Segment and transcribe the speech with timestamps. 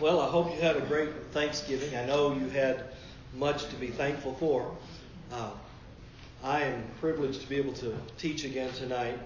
[0.00, 1.96] Well, I hope you had a great Thanksgiving.
[1.96, 2.84] I know you had
[3.34, 4.70] much to be thankful for.
[5.32, 5.50] Uh,
[6.44, 9.18] I am privileged to be able to teach again tonight.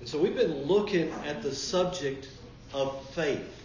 [0.00, 2.28] And so we've been looking at the subject
[2.72, 3.64] of faith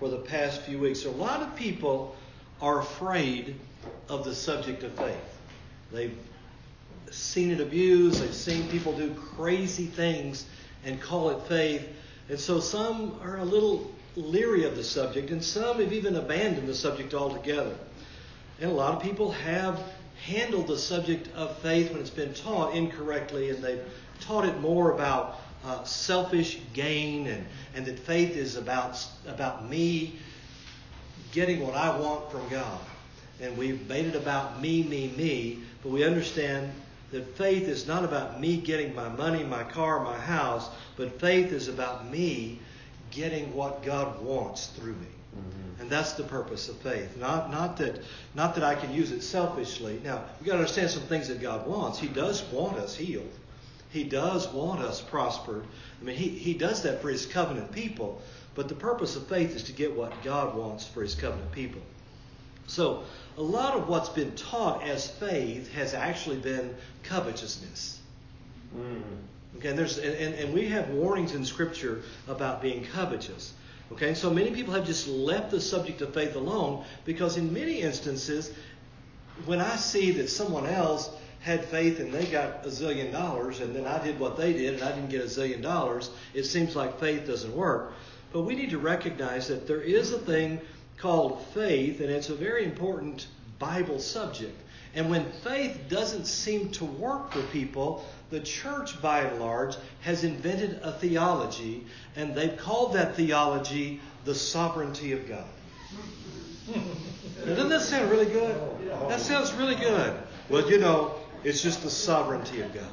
[0.00, 1.04] for the past few weeks.
[1.04, 2.16] A lot of people
[2.60, 3.54] are afraid
[4.08, 5.38] of the subject of faith.
[5.92, 6.18] They've
[7.12, 10.44] seen it abused, they've seen people do crazy things
[10.84, 11.88] and call it faith.
[12.28, 16.68] And so some are a little leery of the subject, and some have even abandoned
[16.68, 17.76] the subject altogether.
[18.60, 19.80] And a lot of people have
[20.24, 23.84] handled the subject of faith when it's been taught incorrectly, and they've
[24.20, 30.18] taught it more about uh, selfish gain and, and that faith is about, about me
[31.32, 32.80] getting what I want from God.
[33.40, 36.72] And we've made it about me, me, me, but we understand
[37.12, 41.52] that faith is not about me getting my money, my car, my house, but faith
[41.52, 42.60] is about me
[43.10, 45.06] getting what God wants through me.
[45.36, 45.82] Mm-hmm.
[45.82, 47.16] And that's the purpose of faith.
[47.16, 48.02] Not, not, that,
[48.34, 50.00] not that I can use it selfishly.
[50.02, 51.98] Now, we've got to understand some things that God wants.
[51.98, 53.32] He does want us healed,
[53.90, 55.64] He does want us prospered.
[56.00, 58.20] I mean, He, he does that for His covenant people.
[58.54, 61.82] But the purpose of faith is to get what God wants for His covenant people.
[62.66, 63.04] So,
[63.36, 68.00] a lot of what's been taught as faith has actually been covetousness.
[68.76, 69.14] Mm-hmm.
[69.56, 73.54] Okay, and, there's, and, and we have warnings in Scripture about being covetous.
[73.92, 77.80] Okay, so many people have just left the subject of faith alone because, in many
[77.80, 78.52] instances,
[79.46, 83.74] when I see that someone else had faith and they got a zillion dollars, and
[83.74, 86.76] then I did what they did and I didn't get a zillion dollars, it seems
[86.76, 87.94] like faith doesn't work.
[88.32, 90.60] But we need to recognize that there is a thing
[90.98, 94.60] called faith, and it's a very important Bible subject.
[94.94, 100.24] And when faith doesn't seem to work for people, the church, by and large, has
[100.24, 101.86] invented a theology,
[102.16, 105.46] and they've called that theology the sovereignty of God.
[107.44, 108.56] doesn't that sound really good?
[109.08, 110.14] That sounds really good.
[110.48, 112.90] Well, you know, it's just the sovereignty of God.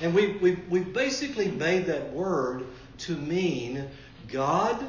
[0.00, 2.66] And we, we, we basically made that word
[2.98, 3.88] to mean
[4.28, 4.84] God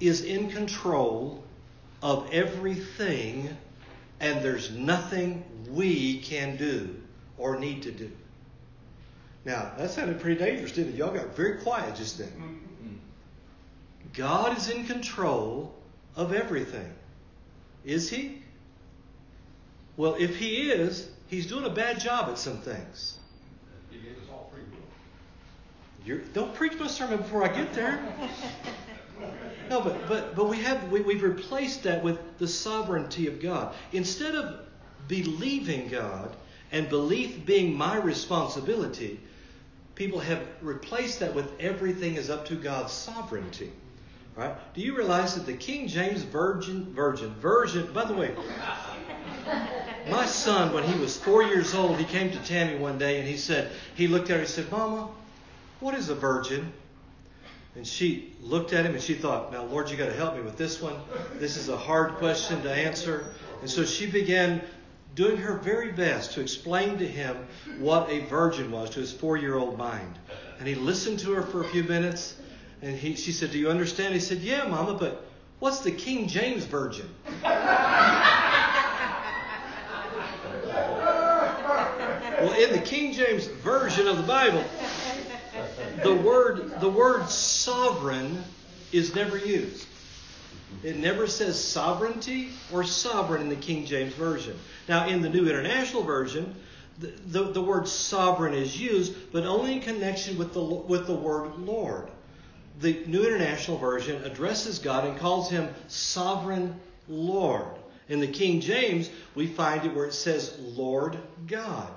[0.00, 1.44] is in control
[2.02, 3.56] of everything,
[4.18, 6.96] and there's nothing we can do
[7.38, 8.10] or need to do.
[9.44, 10.96] Now, that sounded pretty dangerous, didn't it?
[10.96, 12.28] Y'all got very quiet just then.
[12.28, 12.94] Mm-hmm.
[14.14, 15.74] God is in control
[16.16, 16.92] of everything.
[17.84, 18.42] Is He?
[19.96, 23.18] Well, if He is, He's doing a bad job at some things.
[23.90, 26.04] He gave us all free will.
[26.04, 28.00] You're, don't preach my sermon before I get there.
[29.68, 33.74] No, but but but we have we, we've replaced that with the sovereignty of God.
[33.92, 34.66] Instead of
[35.10, 36.34] believing God
[36.70, 39.18] and belief being my responsibility,
[39.96, 43.72] people have replaced that with everything is up to God's sovereignty.
[44.36, 44.54] Right?
[44.72, 47.92] Do you realize that the King James Virgin Virgin version?
[47.92, 48.32] By the way,
[50.08, 53.28] my son, when he was four years old, he came to Tammy one day and
[53.28, 55.08] he said he looked at her and he said, "Mama,
[55.80, 56.72] what is a virgin?"
[57.74, 60.42] And she looked at him and she thought, Now, Lord, you got to help me
[60.42, 60.96] with this one.
[61.34, 63.32] This is a hard question to answer.
[63.60, 64.60] And so she began
[65.14, 67.36] doing her very best to explain to him
[67.78, 70.18] what a virgin was to his four year old mind.
[70.58, 72.36] And he listened to her for a few minutes.
[72.82, 74.14] And he, she said, Do you understand?
[74.14, 75.26] He said, Yeah, Mama, but
[75.58, 77.08] what's the King James Virgin?
[82.40, 84.64] well, in the King James Version of the Bible,
[86.02, 88.42] the word the word sovereign
[88.92, 89.86] is never used.
[90.82, 94.58] It never says sovereignty or sovereign in the King James Version.
[94.88, 96.54] Now, in the New International Version,
[96.98, 101.14] the, the, the, word sovereign is used, but only in connection with the, with the
[101.14, 102.10] word Lord.
[102.80, 107.66] The New International Version addresses God and calls him sovereign Lord.
[108.08, 111.92] In the King James, we find it where it says Lord God.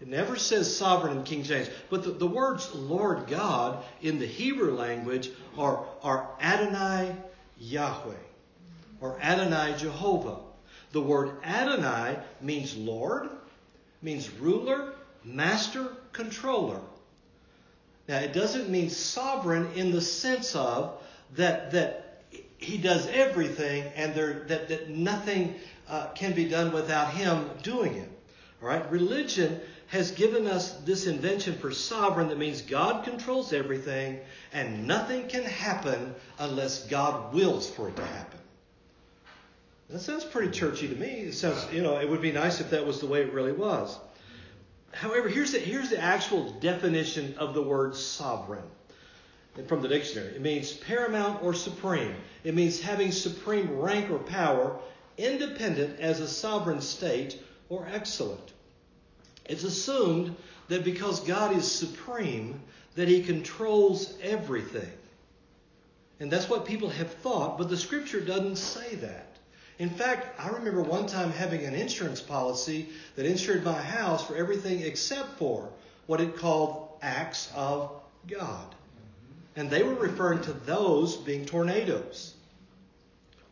[0.00, 4.26] It never says sovereign in King James, but the, the words Lord God in the
[4.26, 7.14] Hebrew language are, are Adonai
[7.58, 8.14] Yahweh
[9.00, 10.38] or Adonai Jehovah.
[10.92, 13.28] The word Adonai means Lord,
[14.02, 14.94] means ruler,
[15.24, 16.80] master, controller.
[18.06, 21.02] Now, it doesn't mean sovereign in the sense of
[21.36, 22.22] that, that
[22.58, 25.54] he does everything and there, that, that nothing
[25.88, 28.10] uh, can be done without him doing it.
[28.62, 28.90] All right?
[28.90, 34.18] Religion has given us this invention for sovereign that means God controls everything
[34.52, 38.40] and nothing can happen unless God wills for it to happen.
[39.90, 41.06] That sounds pretty churchy to me.
[41.06, 43.52] It sounds, you know, it would be nice if that was the way it really
[43.52, 43.96] was.
[44.92, 48.64] However, here's the, here's the actual definition of the word sovereign.
[49.66, 50.34] from the dictionary.
[50.34, 52.14] It means paramount or supreme.
[52.42, 54.78] It means having supreme rank or power,
[55.18, 58.53] independent as a sovereign state, or excellent.
[59.46, 60.34] It's assumed
[60.68, 62.60] that because God is supreme,
[62.94, 64.90] that he controls everything.
[66.20, 69.26] And that's what people have thought, but the scripture doesn't say that.
[69.78, 74.36] In fact, I remember one time having an insurance policy that insured my house for
[74.36, 75.68] everything except for
[76.06, 77.90] what it called acts of
[78.28, 78.74] God.
[79.56, 82.34] And they were referring to those being tornadoes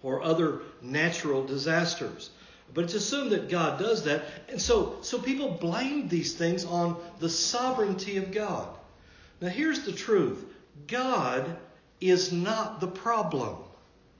[0.03, 2.31] or other natural disasters.
[2.75, 4.25] But it's assumed that God does that.
[4.49, 8.69] And so, so people blame these things on the sovereignty of God.
[9.41, 10.45] Now, here's the truth
[10.87, 11.57] God
[12.01, 13.57] is not the problem.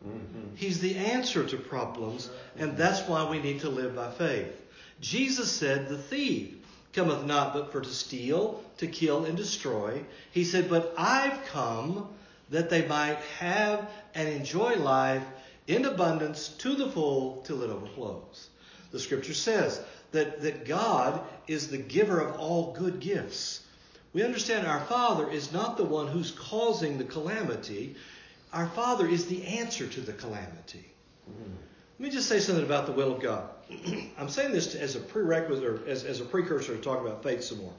[0.06, 0.56] Mm-hmm.
[0.56, 2.28] He's the answer to problems,
[2.58, 4.52] and that's why we need to live by faith.
[5.00, 6.55] Jesus said, The thief
[6.93, 10.02] cometh not but for to steal, to kill, and destroy.
[10.32, 12.08] He said, But I've come
[12.50, 15.25] that they might have and enjoy life
[15.66, 18.48] in abundance to the full till it overflows.
[18.90, 19.80] The scripture says
[20.12, 23.66] that, that God is the giver of all good gifts.
[24.12, 27.96] We understand our Father is not the one who's causing the calamity.
[28.52, 30.84] Our Father is the answer to the calamity.
[31.30, 31.54] Mm-hmm.
[31.98, 33.48] Let me just say something about the will of God.
[34.18, 37.44] I'm saying this as a prerequisite or as, as a precursor to talk about faith
[37.44, 37.72] some more.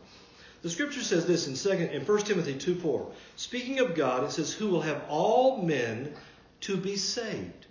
[0.64, 3.12] The scripture says this in second in 1 Timothy 2 4.
[3.36, 6.14] Speaking of God, it says, Who will have all men
[6.62, 7.63] to be saved.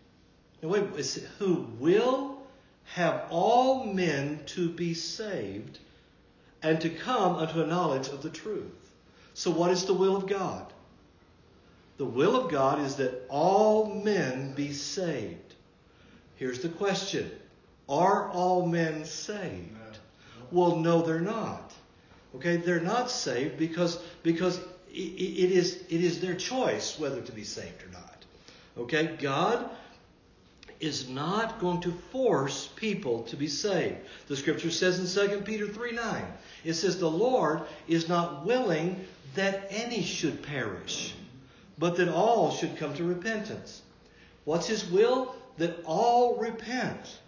[0.63, 2.39] Wait, it's who will
[2.85, 5.81] have all men to be saved
[6.63, 8.93] and to come unto a knowledge of the truth.
[9.35, 10.73] So what is the will of God?
[11.97, 15.55] The will of God is that all men be saved.
[16.37, 17.31] Here's the question
[17.89, 19.99] Are all men saved?
[20.53, 21.73] Well, no, they're not.
[22.37, 24.61] Okay, they're not saved because, because
[24.93, 28.25] it is, it is their choice whether to be saved or not.
[28.77, 29.69] Okay, God
[30.83, 33.97] is not going to force people to be saved.
[34.27, 36.25] The scripture says in 2 Peter 3 9,
[36.65, 39.07] it says, The Lord is not willing
[39.37, 41.15] that any should perish,
[41.79, 43.83] but that all should come to repentance.
[44.45, 45.37] What's his will?
[45.59, 47.21] That all repent.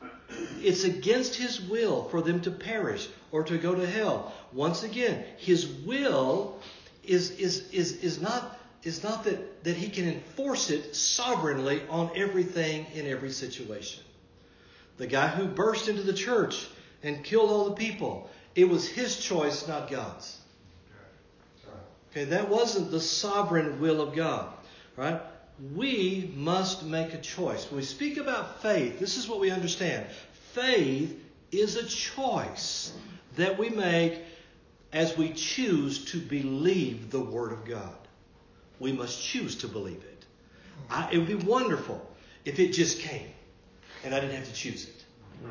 [0.61, 4.35] It's against his will for them to perish or to go to hell.
[4.53, 6.59] Once again, his will
[7.05, 12.11] is, is, is, is not, is not that, that he can enforce it sovereignly on
[12.15, 14.03] everything in every situation.
[14.99, 16.67] The guy who burst into the church
[17.03, 20.39] and killed all the people, it was his choice, not God's.
[22.11, 24.53] Okay, that wasn't the sovereign will of God,
[24.97, 25.21] right?
[25.75, 27.69] We must make a choice.
[27.69, 30.07] When we speak about faith, this is what we understand.
[30.53, 31.21] Faith
[31.51, 32.93] is a choice
[33.37, 34.21] that we make
[34.93, 37.97] as we choose to believe the Word of God.
[38.81, 40.25] We must choose to believe it.
[40.91, 42.05] I, it would be wonderful
[42.45, 43.29] if it just came
[44.05, 45.05] and I didn't have to choose it.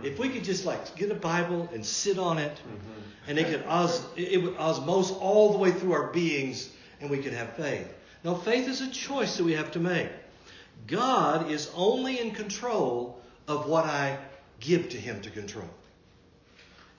[0.03, 3.29] If we could just like get a Bible and sit on it, mm-hmm.
[3.29, 7.17] and it could os- it would osmose all the way through our beings, and we
[7.19, 7.87] could have faith.
[8.23, 10.09] Now, faith is a choice that we have to make.
[10.87, 14.17] God is only in control of what I
[14.59, 15.69] give to Him to control.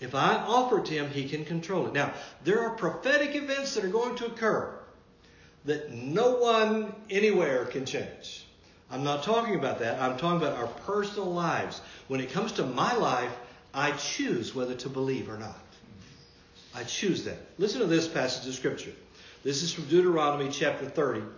[0.01, 1.95] If I offer it to Him, He can control it.
[1.95, 2.13] Now,
[2.45, 4.79] there are prophetic events that are going to occur
[5.65, 8.47] that no one anywhere can change.
[8.91, 10.01] I'm not talking about that.
[10.01, 11.81] I'm talking about our personal lives.
[12.09, 13.33] When it comes to my life,
[13.73, 15.59] I choose whether to believe or not.
[16.75, 17.39] I choose that.
[17.59, 18.93] Listen to this passage of Scripture.
[19.43, 21.21] This is from Deuteronomy chapter 30.
[21.21, 21.33] I'm going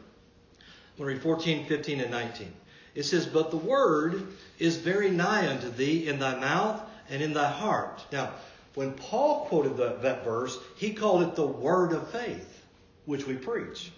[0.99, 2.53] to read 14, 15, and 19.
[2.95, 4.27] It says, But the word
[4.59, 8.05] is very nigh unto thee in thy mouth and in thy heart.
[8.11, 8.33] Now,
[8.75, 12.63] when Paul quoted that verse, he called it the word of faith,
[13.05, 13.93] which we preach.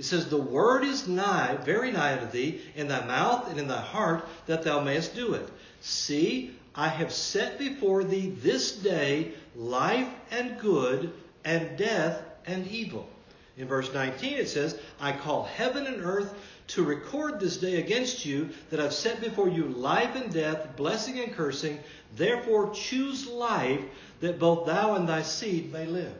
[0.00, 3.68] It says, The word is nigh, very nigh unto thee, in thy mouth and in
[3.68, 5.46] thy heart, that thou mayest do it.
[5.82, 11.12] See, I have set before thee this day life and good,
[11.44, 13.10] and death and evil.
[13.58, 16.32] In verse 19 it says, I call heaven and earth
[16.68, 21.18] to record this day against you that I've set before you life and death, blessing
[21.18, 21.78] and cursing.
[22.16, 23.82] Therefore choose life
[24.20, 26.16] that both thou and thy seed may live.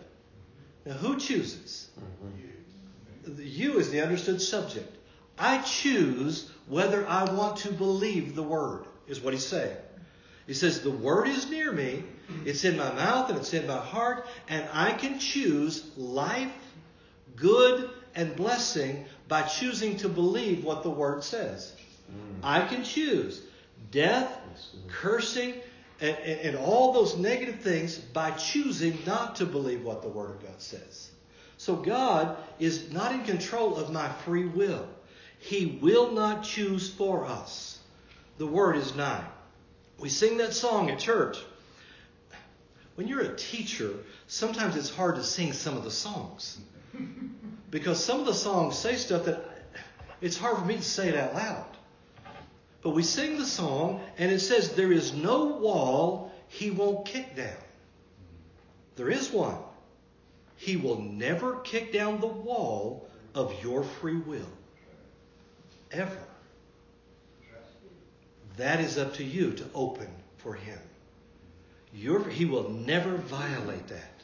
[0.84, 1.88] Now who chooses?
[1.99, 2.50] Mm-hmm
[3.38, 4.96] you is the understood subject.
[5.38, 9.76] I choose whether I want to believe the word, is what he's saying.
[10.46, 12.04] He says, The word is near me,
[12.44, 16.52] it's in my mouth and it's in my heart, and I can choose life,
[17.36, 21.72] good, and blessing by choosing to believe what the word says.
[22.10, 22.40] Mm.
[22.42, 23.42] I can choose
[23.90, 24.36] death,
[24.88, 25.54] cursing,
[26.00, 30.30] and, and, and all those negative things by choosing not to believe what the word
[30.30, 31.10] of God says.
[31.61, 34.88] So God is not in control of my free will.
[35.40, 37.79] He will not choose for us.
[38.38, 39.26] The word is nigh.
[39.99, 41.37] We sing that song at church.
[42.95, 43.93] When you're a teacher,
[44.26, 46.59] sometimes it's hard to sing some of the songs.
[47.71, 49.45] Because some of the songs say stuff that
[50.23, 51.76] it's hard for me to say it out loud.
[52.81, 57.37] But we sing the song, and it says, There is no wall he won't kick
[57.37, 57.62] down.
[58.97, 59.59] There is one.
[60.61, 64.52] He will never kick down the wall of your free will.
[65.90, 66.19] Ever.
[68.59, 70.79] That is up to you to open for him.
[71.95, 74.23] Your, he will never violate that.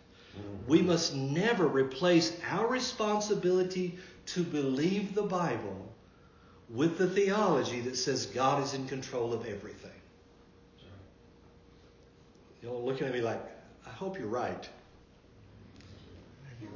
[0.67, 5.91] We must never replace our responsibility to believe the Bible
[6.69, 9.91] with the theology that says God is in control of everything.
[12.63, 13.41] You're looking at me like,
[13.87, 14.69] I hope you're right.
[16.61, 16.69] You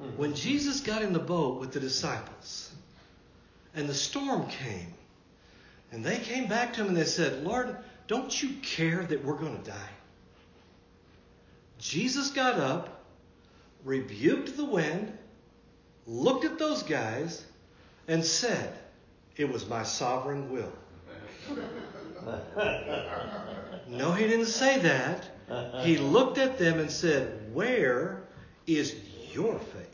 [0.00, 0.06] are.
[0.16, 2.72] When Jesus got in the boat with the disciples
[3.74, 4.94] and the storm came,
[5.92, 7.76] and they came back to him and they said, Lord,
[8.08, 9.90] don't you care that we're going to die?
[11.78, 13.04] Jesus got up,
[13.84, 15.16] rebuked the wind,
[16.06, 17.44] looked at those guys,
[18.08, 18.72] and said,
[19.36, 20.72] It was my sovereign will.
[23.88, 25.28] No, he didn't say that.
[25.82, 28.21] He looked at them and said, Where
[28.66, 28.94] is
[29.32, 29.88] your faith?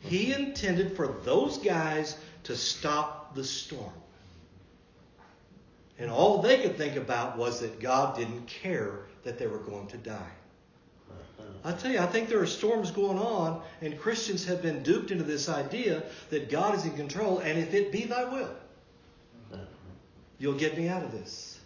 [0.00, 3.92] He intended for those guys to stop the storm.
[5.98, 9.86] And all they could think about was that God didn't care that they were going
[9.88, 10.32] to die.
[11.64, 15.12] I tell you, I think there are storms going on, and Christians have been duped
[15.12, 18.50] into this idea that God is in control, and if it be thy will,
[20.38, 21.60] you'll get me out of this.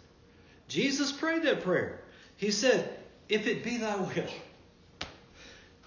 [0.67, 2.01] Jesus prayed that prayer.
[2.35, 4.29] He said, If it be thy will.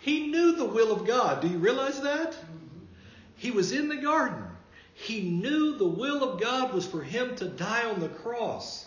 [0.01, 1.43] He knew the will of God.
[1.43, 2.37] Do you realize that?
[3.37, 4.45] He was in the garden.
[4.95, 8.87] He knew the will of God was for him to die on the cross.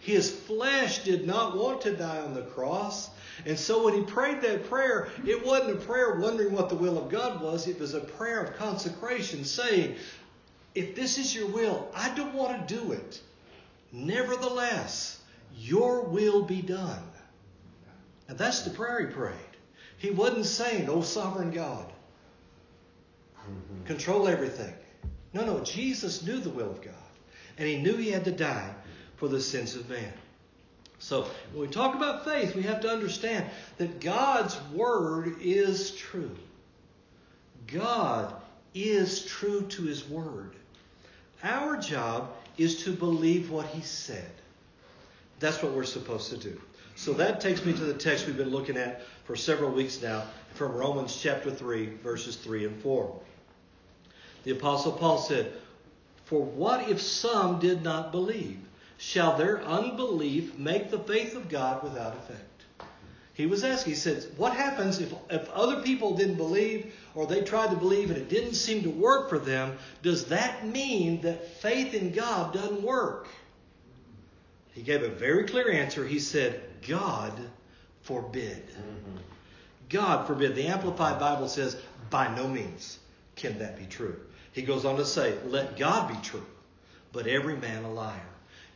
[0.00, 3.08] His flesh did not want to die on the cross.
[3.46, 6.98] And so when he prayed that prayer, it wasn't a prayer wondering what the will
[6.98, 7.66] of God was.
[7.66, 9.96] It was a prayer of consecration saying,
[10.74, 13.20] if this is your will, I don't want to do it.
[13.92, 15.20] Nevertheless,
[15.56, 17.02] your will be done.
[18.28, 19.53] And that's the prayer he prayed.
[20.04, 21.90] He wasn't saying, Oh, sovereign God,
[23.86, 24.74] control everything.
[25.32, 26.92] No, no, Jesus knew the will of God.
[27.56, 28.74] And he knew he had to die
[29.16, 30.12] for the sins of man.
[30.98, 33.46] So, when we talk about faith, we have to understand
[33.78, 36.36] that God's word is true.
[37.66, 38.34] God
[38.74, 40.54] is true to his word.
[41.42, 44.32] Our job is to believe what he said.
[45.40, 46.60] That's what we're supposed to do.
[46.96, 50.24] So that takes me to the text we've been looking at for several weeks now
[50.54, 53.20] from Romans chapter 3, verses 3 and 4.
[54.44, 55.52] The Apostle Paul said,
[56.26, 58.58] For what if some did not believe?
[58.98, 62.40] Shall their unbelief make the faith of God without effect?
[63.32, 67.42] He was asking, he said, What happens if, if other people didn't believe or they
[67.42, 69.76] tried to believe and it didn't seem to work for them?
[70.02, 73.26] Does that mean that faith in God doesn't work?
[74.72, 76.06] He gave a very clear answer.
[76.06, 77.32] He said, God
[78.04, 78.68] forbid.
[78.68, 79.16] Mm-hmm.
[79.88, 80.54] God forbid.
[80.54, 81.76] The Amplified Bible says,
[82.10, 82.98] by no means
[83.36, 84.16] can that be true.
[84.52, 86.46] He goes on to say, let God be true,
[87.12, 88.20] but every man a liar.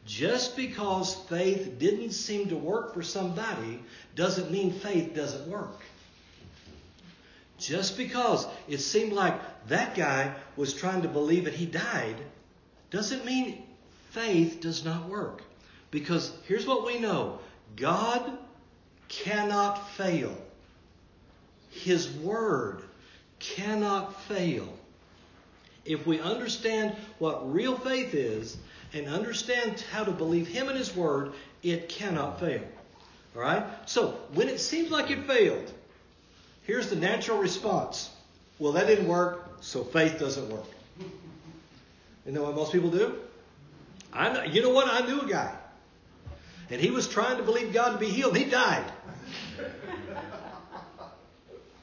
[0.07, 3.81] Just because faith didn't seem to work for somebody
[4.15, 5.83] doesn't mean faith doesn't work.
[7.59, 9.35] Just because it seemed like
[9.69, 12.17] that guy was trying to believe that he died
[12.91, 13.63] doesn't mean
[14.11, 15.43] faith does not work.
[15.91, 17.41] Because here's what we know
[17.77, 18.39] God
[19.09, 20.37] cannot fail,
[21.71, 22.83] His Word
[23.39, 24.69] cannot fail.
[25.85, 28.57] If we understand what real faith is
[28.93, 32.63] and understand how to believe Him and His Word, it cannot fail.
[33.35, 33.65] All right?
[33.87, 35.73] So, when it seems like it failed,
[36.65, 38.11] here's the natural response.
[38.59, 40.67] Well, that didn't work, so faith doesn't work.
[42.27, 43.17] You know what most people do?
[44.13, 44.89] I know, you know what?
[44.89, 45.55] I knew a guy
[46.71, 48.37] and he was trying to believe God to be healed.
[48.37, 48.85] He died.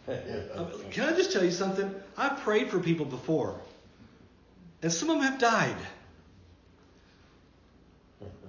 [0.07, 1.93] Uh, can I just tell you something?
[2.15, 3.59] I've prayed for people before,
[4.83, 5.75] and some of them have died.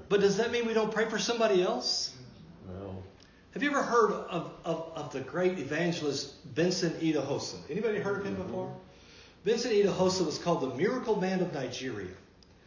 [0.09, 2.15] But does that mean we don't pray for somebody else?
[2.69, 3.03] No.
[3.55, 7.57] Have you ever heard of, of, of the great evangelist Benson Idahosa?
[7.71, 8.43] Anybody heard of him mm-hmm.
[8.43, 8.77] before?
[9.45, 12.15] Benson Idahosa was called the Miracle Man of Nigeria.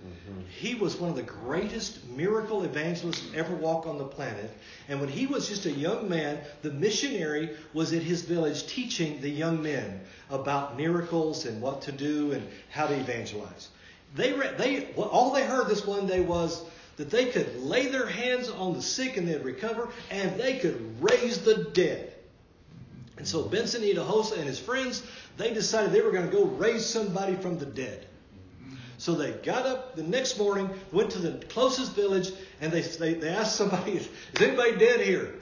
[0.01, 0.41] Mm-hmm.
[0.49, 4.49] He was one of the greatest miracle evangelists ever walk on the planet.
[4.87, 9.19] And when he was just a young man, the missionary was at his village teaching
[9.19, 13.69] the young men about miracles and what to do and how to evangelize.
[14.15, 16.63] They, they, all they heard this one day was
[16.95, 21.01] that they could lay their hands on the sick and they'd recover, and they could
[21.01, 22.13] raise the dead.
[23.17, 25.03] And so Benson Idahosa and his friends,
[25.37, 28.05] they decided they were going to go raise somebody from the dead.
[28.99, 33.13] So they got up the next morning, went to the closest village, and they, they,
[33.13, 34.09] they asked somebody, Is
[34.41, 35.35] anybody dead here?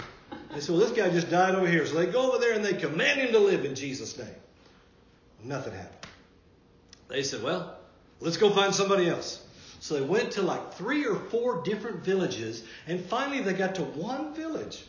[0.54, 1.84] They said, Well, this guy just died over here.
[1.88, 4.28] So they go over there and they command him to live in Jesus' name.
[5.44, 6.12] Nothing happened.
[7.08, 7.76] They said, Well,
[8.20, 9.44] let's go find somebody else.
[9.80, 13.84] So they went to like three or four different villages, and finally they got to
[13.84, 14.86] one village.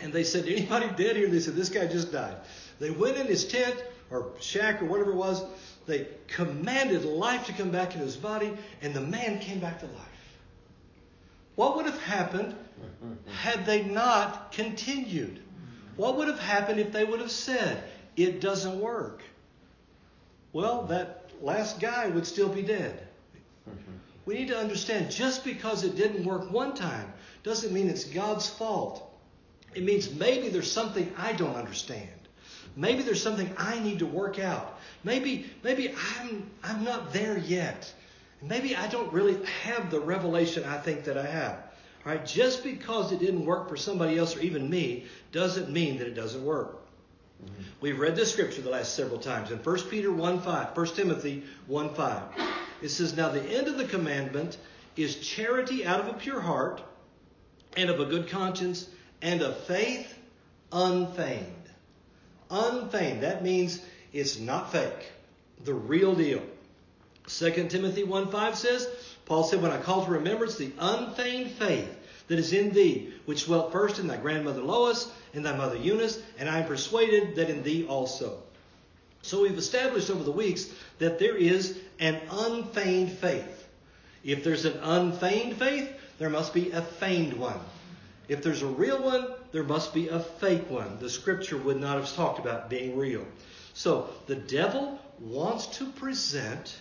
[0.00, 1.28] And they said, Anybody dead here?
[1.28, 2.36] They said, This guy just died.
[2.80, 3.76] They went in his tent
[4.10, 5.44] or shack or whatever it was.
[5.86, 9.86] They commanded life to come back in his body, and the man came back to
[9.86, 10.38] life.
[11.56, 12.54] What would have happened
[13.26, 15.40] had they not continued?
[15.96, 17.84] What would have happened if they would have said,
[18.16, 19.22] It doesn't work?
[20.52, 23.06] Well, that last guy would still be dead.
[24.26, 27.12] We need to understand just because it didn't work one time
[27.42, 29.10] doesn't mean it's God's fault.
[29.74, 32.08] It means maybe there's something I don't understand.
[32.76, 34.78] Maybe there's something I need to work out.
[35.04, 37.92] Maybe, maybe I'm, I'm not there yet.
[38.42, 41.52] Maybe I don't really have the revelation I think that I have.
[42.04, 45.98] All right, just because it didn't work for somebody else or even me doesn't mean
[45.98, 46.84] that it doesn't work.
[47.42, 47.62] Mm-hmm.
[47.80, 51.44] We've read this scripture the last several times in 1 Peter 1 5, 1 Timothy
[51.66, 52.22] 1 5.
[52.82, 54.58] It says, Now the end of the commandment
[54.96, 56.82] is charity out of a pure heart
[57.76, 58.88] and of a good conscience
[59.22, 60.18] and of faith
[60.70, 61.63] unfeigned.
[62.50, 63.22] Unfeigned.
[63.22, 63.80] That means
[64.12, 65.12] it's not fake.
[65.64, 66.42] The real deal.
[67.26, 68.88] 2 Timothy 1 5 says,
[69.26, 71.88] Paul said, When I call to remembrance the unfeigned faith
[72.28, 76.20] that is in thee, which dwelt first in thy grandmother Lois and thy mother Eunice,
[76.38, 78.42] and I am persuaded that in thee also.
[79.22, 83.66] So we've established over the weeks that there is an unfeigned faith.
[84.22, 87.58] If there's an unfeigned faith, there must be a feigned one.
[88.28, 90.98] If there's a real one, there must be a fake one.
[90.98, 93.24] The scripture would not have talked about being real.
[93.72, 96.76] So the devil wants to present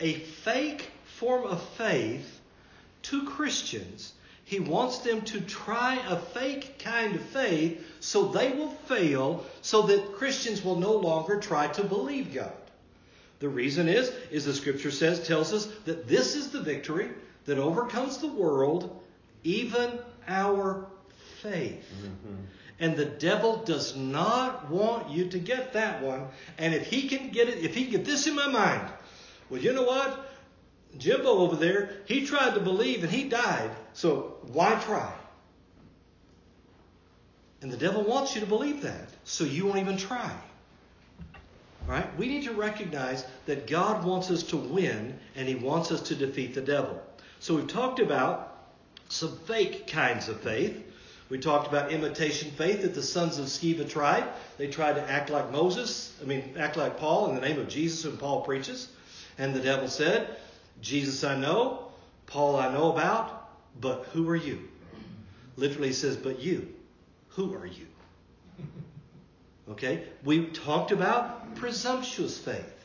[0.00, 2.40] a fake form of faith
[3.02, 4.14] to Christians.
[4.46, 9.82] He wants them to try a fake kind of faith so they will fail, so
[9.82, 12.52] that Christians will no longer try to believe God.
[13.40, 17.10] The reason is, is the scripture says, tells us that this is the victory
[17.44, 19.02] that overcomes the world,
[19.44, 20.86] even our
[21.42, 21.84] faith.
[22.02, 22.34] Mm-hmm.
[22.80, 26.28] And the devil does not want you to get that one.
[26.58, 28.88] And if he can get it, if he can get this in my mind,
[29.50, 30.30] well, you know what?
[30.96, 33.70] Jimbo over there, he tried to believe and he died.
[33.94, 35.12] So why try?
[37.60, 39.08] And the devil wants you to believe that.
[39.24, 40.32] So you won't even try.
[41.86, 42.06] Right?
[42.18, 46.14] We need to recognize that God wants us to win and he wants us to
[46.14, 47.02] defeat the devil.
[47.40, 48.56] So we've talked about
[49.08, 50.84] some fake kinds of faith.
[51.28, 54.24] We talked about imitation faith that the sons of Sceva tried.
[54.56, 57.68] They tried to act like Moses, I mean, act like Paul in the name of
[57.68, 58.88] Jesus when Paul preaches.
[59.36, 60.36] And the devil said,
[60.80, 61.88] Jesus I know,
[62.26, 64.68] Paul I know about, but who are you?
[65.56, 66.68] Literally says, but you.
[67.30, 67.86] Who are you?
[69.70, 70.04] Okay?
[70.24, 72.77] We talked about presumptuous faith.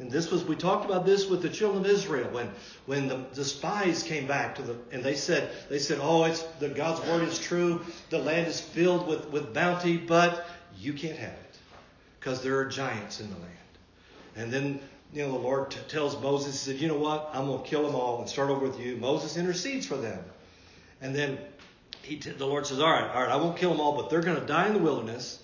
[0.00, 2.50] And this was we talked about this with the children of Israel when
[2.86, 6.42] when the, the spies came back to the and they said they said, Oh, it's
[6.58, 10.46] the God's word is true, the land is filled with, with bounty, but
[10.78, 11.58] you can't have it.
[12.18, 13.46] Because there are giants in the land.
[14.36, 14.80] And then
[15.12, 17.30] you know the Lord t- tells Moses, He said, You know what?
[17.34, 18.96] I'm gonna kill them all and start over with you.
[18.96, 20.24] Moses intercedes for them.
[21.02, 21.38] And then
[22.00, 24.08] he t- the Lord says, All right, all right, I won't kill them all, but
[24.08, 25.42] they're gonna die in the wilderness,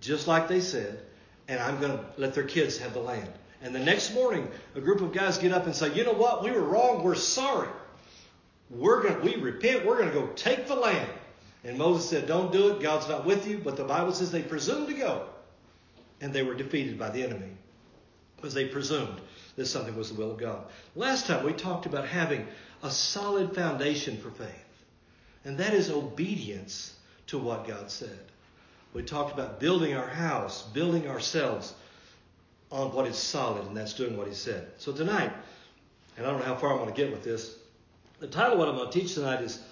[0.00, 1.00] just like they said,
[1.48, 3.28] and I'm gonna let their kids have the land.
[3.60, 6.44] And the next morning, a group of guys get up and say, you know what?
[6.44, 7.02] We were wrong.
[7.02, 7.68] We're sorry.
[8.70, 9.84] We're going to, we repent.
[9.84, 11.10] We're going to go take the land.
[11.64, 12.80] And Moses said, don't do it.
[12.80, 13.58] God's not with you.
[13.58, 15.26] But the Bible says they presumed to go.
[16.20, 17.50] And they were defeated by the enemy
[18.36, 19.20] because they presumed
[19.56, 20.64] that something was the will of God.
[20.94, 22.46] Last time we talked about having
[22.82, 24.54] a solid foundation for faith.
[25.44, 26.94] And that is obedience
[27.28, 28.18] to what God said.
[28.94, 31.74] We talked about building our house, building ourselves
[32.70, 34.68] on what is solid, and that's doing what he said.
[34.78, 35.32] So tonight,
[36.16, 37.56] and I don't know how far I'm going to get with this,
[38.20, 39.62] the title of what I'm going to teach tonight is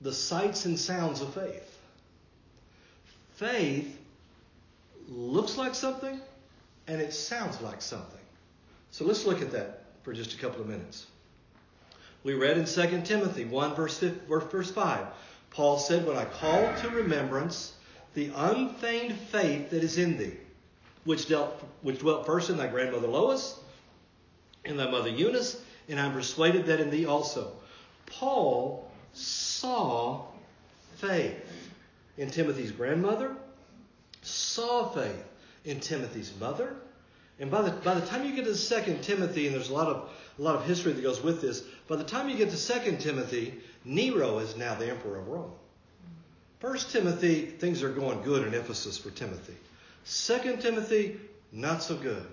[0.00, 1.78] The Sights and Sounds of Faith.
[3.36, 3.98] Faith
[5.08, 6.20] looks like something,
[6.86, 8.20] and it sounds like something.
[8.90, 11.06] So let's look at that for just a couple of minutes.
[12.24, 15.06] We read in 2 Timothy 1, verse, 5, verse 5,
[15.50, 17.72] Paul said, When I call to remembrance
[18.14, 20.36] the unfeigned faith that is in thee,
[21.04, 23.58] which, dealt, which dwelt first in thy grandmother Lois
[24.64, 27.52] and thy mother Eunice, and I'm persuaded that in thee also.
[28.06, 30.24] Paul saw
[30.96, 31.44] faith
[32.16, 33.34] in Timothy's grandmother,
[34.22, 35.24] saw faith
[35.64, 36.74] in Timothy's mother.
[37.40, 39.86] And by the, by the time you get to Second Timothy, and there's a lot
[39.86, 42.56] of a lot of history that goes with this, by the time you get to
[42.56, 45.50] Second Timothy, Nero is now the emperor of Rome.
[46.60, 49.54] First Timothy, things are going good in Ephesus for Timothy.
[50.08, 51.20] Second Timothy,
[51.52, 52.26] not so good.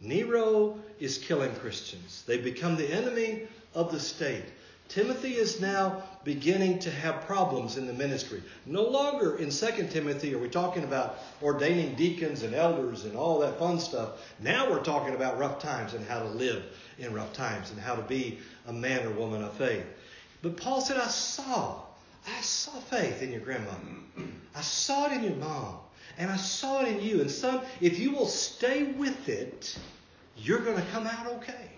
[0.00, 2.24] Nero is killing Christians.
[2.26, 4.42] They become the enemy of the state.
[4.88, 8.42] Timothy is now beginning to have problems in the ministry.
[8.66, 13.38] No longer in 2 Timothy are we talking about ordaining deacons and elders and all
[13.38, 14.34] that fun stuff.
[14.40, 16.64] Now we're talking about rough times and how to live
[16.98, 19.86] in rough times and how to be a man or woman of faith.
[20.42, 21.76] But Paul said, I saw,
[22.26, 23.78] I saw faith in your grandmother.
[24.56, 25.76] I saw it in your mom.
[26.18, 27.20] And I saw it in you.
[27.20, 29.78] And son, if you will stay with it,
[30.36, 31.70] you're going to come out okay.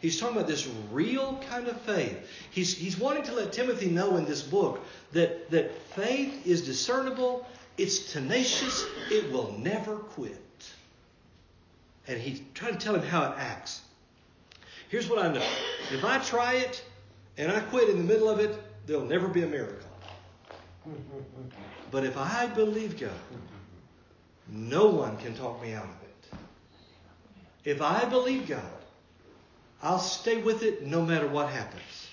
[0.00, 2.28] He's talking about this real kind of faith.
[2.50, 7.46] He's, he's wanting to let Timothy know in this book that, that faith is discernible,
[7.78, 10.40] it's tenacious, it will never quit.
[12.08, 13.82] And he's trying to tell him how it acts.
[14.88, 15.46] Here's what I know
[15.92, 16.84] if I try it
[17.38, 19.88] and I quit in the middle of it, there'll never be a miracle.
[21.92, 23.10] But if I believe God,
[24.50, 26.38] no one can talk me out of it.
[27.64, 28.62] If I believe God,
[29.82, 32.08] I'll stay with it no matter what happens.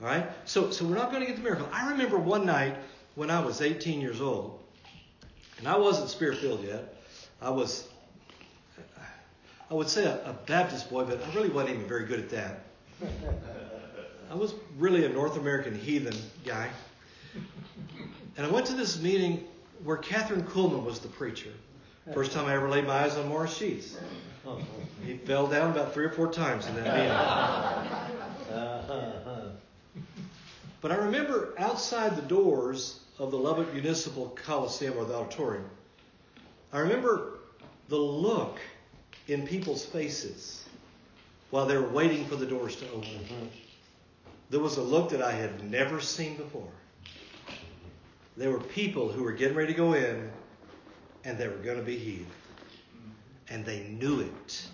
[0.00, 0.24] All right?
[0.44, 1.68] So, so we're not going to get the miracle.
[1.72, 2.76] I remember one night
[3.16, 4.60] when I was 18 years old,
[5.58, 6.94] and I wasn't spirit filled yet.
[7.40, 7.88] I was,
[9.68, 12.30] I would say a, a Baptist boy, but I really wasn't even very good at
[12.30, 12.60] that.
[14.30, 16.70] I was really a North American heathen guy.
[18.36, 19.44] And I went to this meeting
[19.84, 21.50] where Kathryn Kuhlman was the preacher.
[22.12, 23.96] First time I ever laid my eyes on Morris Sheets.
[25.04, 27.10] He fell down about three or four times in that meeting.
[27.10, 28.08] Uh-huh.
[30.80, 35.64] But I remember outside the doors of the Lubbock Municipal Coliseum or the auditorium,
[36.72, 37.38] I remember
[37.88, 38.58] the look
[39.28, 40.64] in people's faces
[41.50, 43.02] while they were waiting for the doors to open.
[43.02, 43.46] Mm-hmm.
[44.50, 46.68] There was a look that I had never seen before.
[48.36, 50.30] There were people who were getting ready to go in
[51.24, 52.26] and they were going to be healed.
[53.48, 54.66] And they knew it.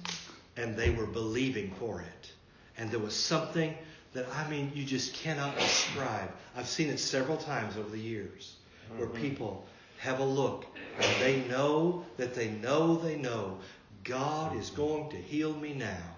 [0.57, 2.33] And they were believing for it.
[2.77, 3.75] And there was something
[4.13, 6.31] that, I mean, you just cannot describe.
[6.57, 8.57] I've seen it several times over the years
[8.97, 9.21] where mm-hmm.
[9.21, 9.67] people
[9.99, 10.65] have a look
[11.01, 13.59] and they know that they know they know
[14.05, 14.77] God is mm-hmm.
[14.77, 16.17] going to heal me now.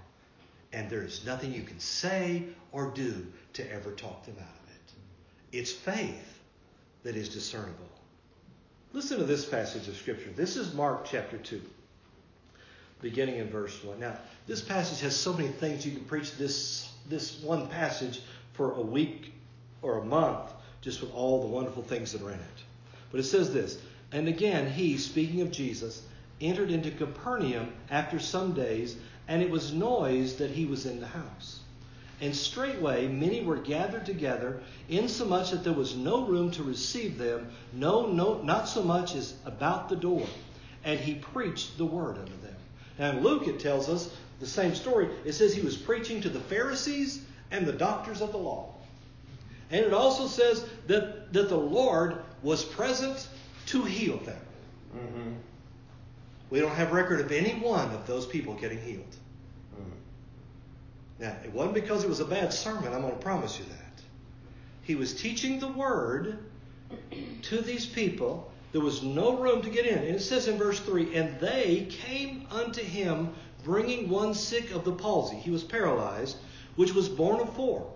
[0.72, 4.70] And there is nothing you can say or do to ever talk them out of
[4.70, 5.58] it.
[5.58, 6.29] It's faith
[7.02, 7.88] that is discernible.
[8.92, 10.30] Listen to this passage of Scripture.
[10.34, 11.60] This is Mark chapter 2,
[13.00, 14.00] beginning in verse 1.
[14.00, 18.20] Now, this passage has so many things you can preach this, this one passage
[18.54, 19.32] for a week
[19.82, 22.64] or a month, just with all the wonderful things that are in it.
[23.10, 23.80] But it says this
[24.12, 26.02] And again, he, speaking of Jesus,
[26.40, 28.96] entered into Capernaum after some days,
[29.28, 31.60] and it was noised that he was in the house.
[32.20, 37.48] And straightway many were gathered together, insomuch that there was no room to receive them,
[37.72, 40.26] no, no, not so much as about the door.
[40.84, 42.56] And he preached the word unto them.
[42.98, 45.08] Now in Luke it tells us the same story.
[45.24, 48.74] It says he was preaching to the Pharisees and the doctors of the law.
[49.70, 53.28] And it also says that, that the Lord was present
[53.66, 54.40] to heal them.
[54.96, 55.32] Mm-hmm.
[56.50, 59.16] We don't have record of any one of those people getting healed.
[61.20, 64.02] Now, it wasn't because it was a bad sermon, I'm going to promise you that.
[64.82, 66.38] He was teaching the word
[67.42, 68.50] to these people.
[68.72, 69.98] There was no room to get in.
[69.98, 74.84] And it says in verse 3 And they came unto him, bringing one sick of
[74.84, 75.36] the palsy.
[75.36, 76.38] He was paralyzed,
[76.76, 77.92] which was born of four.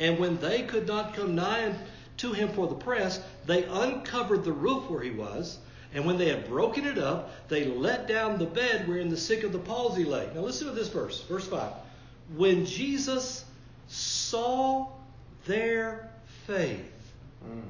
[0.00, 1.72] And when they could not come nigh
[2.16, 5.58] to him for the press, they uncovered the roof where he was.
[5.94, 9.44] And when they had broken it up, they let down the bed wherein the sick
[9.44, 10.28] of the palsy lay.
[10.34, 11.72] Now listen to this verse, verse 5
[12.36, 13.44] when Jesus
[13.88, 14.88] saw
[15.46, 16.10] their
[16.46, 17.12] faith,
[17.44, 17.62] mm.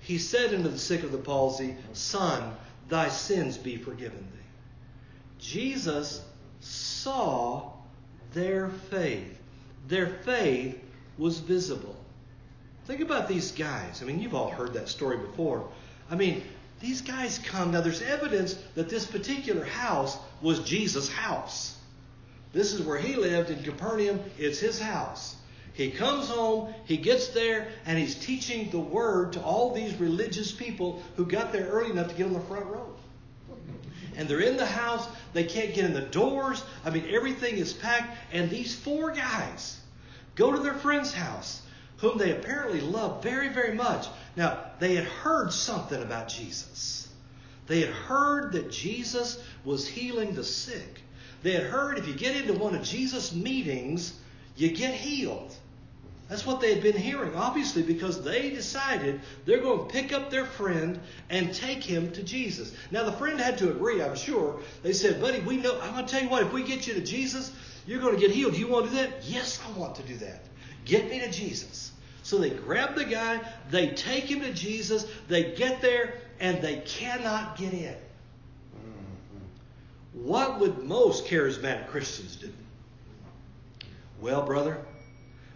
[0.00, 2.56] he said unto the sick of the palsy, Son,
[2.88, 4.38] thy sins be forgiven thee.
[5.38, 6.22] Jesus
[6.60, 7.72] saw
[8.32, 9.38] their faith.
[9.88, 10.78] Their faith
[11.18, 11.96] was visible.
[12.86, 14.02] Think about these guys.
[14.02, 15.68] I mean, you've all heard that story before.
[16.10, 16.42] I mean,
[16.80, 17.72] these guys come.
[17.72, 21.76] Now, there's evidence that this particular house was Jesus' house.
[22.52, 24.20] This is where he lived in Capernaum.
[24.38, 25.36] It's his house.
[25.74, 30.52] He comes home, he gets there, and he's teaching the word to all these religious
[30.52, 32.94] people who got there early enough to get on the front row.
[34.16, 36.62] And they're in the house, they can't get in the doors.
[36.84, 38.14] I mean, everything is packed.
[38.32, 39.80] And these four guys
[40.34, 41.62] go to their friend's house,
[41.98, 44.06] whom they apparently love very, very much.
[44.36, 47.08] Now, they had heard something about Jesus.
[47.66, 51.01] They had heard that Jesus was healing the sick.
[51.42, 54.14] They had heard if you get into one of Jesus' meetings,
[54.56, 55.54] you get healed.
[56.28, 60.30] That's what they had been hearing, obviously, because they decided they're going to pick up
[60.30, 62.74] their friend and take him to Jesus.
[62.90, 64.60] Now, the friend had to agree, I'm sure.
[64.82, 66.94] They said, Buddy, we know, I'm going to tell you what, if we get you
[66.94, 67.52] to Jesus,
[67.86, 68.54] you're going to get healed.
[68.54, 69.24] Do you want to do that?
[69.24, 70.42] Yes, I want to do that.
[70.84, 71.92] Get me to Jesus.
[72.22, 76.76] So they grab the guy, they take him to Jesus, they get there, and they
[76.76, 77.96] cannot get in.
[80.12, 82.52] What would most charismatic Christians do?
[84.20, 84.78] Well, brother,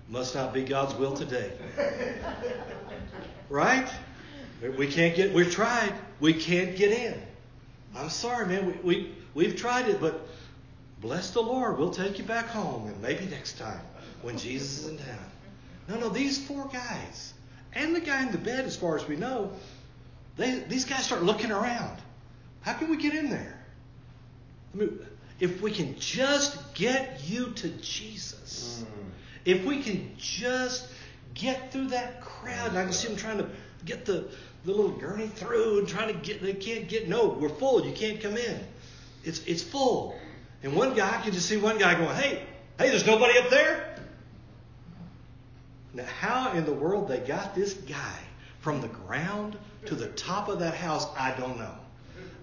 [0.09, 1.53] must not be God's will today.
[3.49, 3.89] Right?
[4.77, 5.93] We can't get, we've tried.
[6.21, 7.21] We can't get in.
[7.95, 8.67] I'm sorry, man.
[8.67, 10.27] We, we, we've tried it, but
[11.01, 11.79] bless the Lord.
[11.79, 13.81] We'll take you back home and maybe next time
[14.23, 15.31] when Jesus is in town.
[15.89, 17.35] No, no, these four guys
[17.75, 19.53] and the guy in the bed, as far as we know,
[20.37, 21.99] they, these guys start looking around.
[22.63, 23.56] How can we get in there?
[24.75, 24.99] I mean,
[25.41, 28.85] if we can just get you to Jesus.
[28.85, 29.07] Mm.
[29.45, 30.89] If we can just
[31.35, 33.49] get through that crowd, and I can see them trying to
[33.85, 34.29] get the,
[34.65, 37.93] the little gurney through and trying to get, they can't get, no, we're full, you
[37.93, 38.61] can't come in.
[39.25, 40.17] It's, it's full.
[40.63, 42.43] And one guy, I can just see one guy going, hey,
[42.79, 43.99] hey, there's nobody up there?
[45.95, 48.19] Now, how in the world they got this guy
[48.61, 51.75] from the ground to the top of that house, I don't know.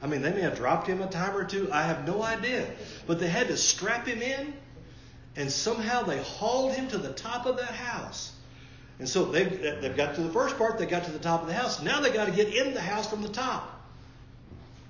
[0.04, 1.72] I mean, they may have dropped him a time or two.
[1.72, 2.68] I have no idea.
[3.08, 4.54] But they had to strap him in
[5.38, 8.34] and somehow they hauled him to the top of that house.
[9.00, 11.48] And so they've, they've got to the first part, they got to the top of
[11.48, 11.82] the house.
[11.82, 13.70] Now they got to get in the house from the top.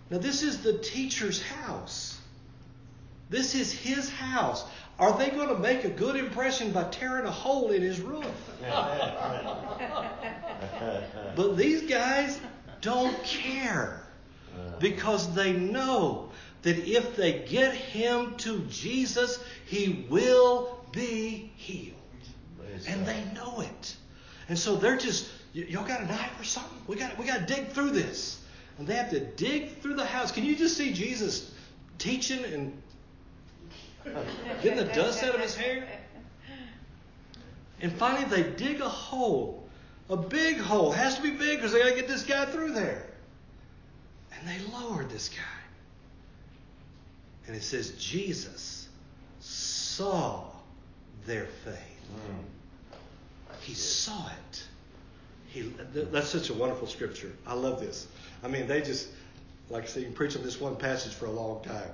[0.10, 2.20] Now, this is the teacher's house.
[3.30, 4.66] This is his house.
[5.00, 8.26] Are they going to make a good impression by tearing a hole in his roof?
[11.36, 12.40] but these guys
[12.82, 14.03] don't care
[14.80, 16.30] because they know
[16.64, 21.96] that if they get him to Jesus, he will be healed.
[22.88, 23.96] And they know it.
[24.50, 26.78] And so they're just, y'all got a knife or something?
[26.88, 28.44] We got, we got to dig through this.
[28.78, 30.32] And they have to dig through the house.
[30.32, 31.52] Can you just see Jesus
[31.98, 32.82] teaching and
[34.62, 35.88] getting the dust out of his hair?
[37.82, 39.68] And finally, they dig a hole,
[40.10, 40.94] a big hole.
[40.94, 43.13] It has to be big because they got to get this guy through there.
[44.44, 45.38] And they lowered this guy.
[47.48, 48.90] And it says, Jesus
[49.40, 50.44] saw
[51.26, 51.76] their faith.
[51.76, 52.98] Mm.
[53.62, 54.64] He saw it.
[55.48, 55.62] He,
[55.94, 57.32] that's such a wonderful scripture.
[57.46, 58.08] I love this.
[58.44, 59.08] I mean, they just,
[59.70, 61.90] like I said, you can preach on this one passage for a long time.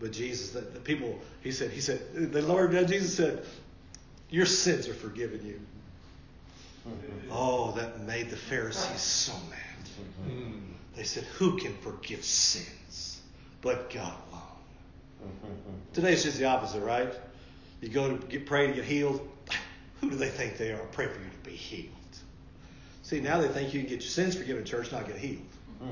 [0.00, 3.44] But Jesus, the, the people, he said, he said, the Lord, Jesus said,
[4.30, 5.60] your sins are forgiven you.
[6.88, 7.28] Mm-hmm.
[7.30, 10.28] Oh, that made the Pharisees so mad.
[10.28, 10.67] Mm-hmm.
[10.98, 13.20] They said, who can forgive sins
[13.62, 15.30] but God alone?
[15.92, 17.14] Today it's just the opposite, right?
[17.80, 19.20] You go to get pray to get healed.
[20.00, 20.84] Who do they think they are?
[20.90, 21.94] Pray for you to be healed.
[23.04, 25.46] See, now they think you can get your sins forgiven in church, not get healed.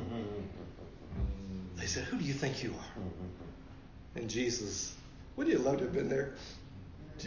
[1.77, 3.03] They said, Who do you think you are?
[4.21, 4.95] And Jesus,
[5.37, 6.33] wouldn't you love to have been there?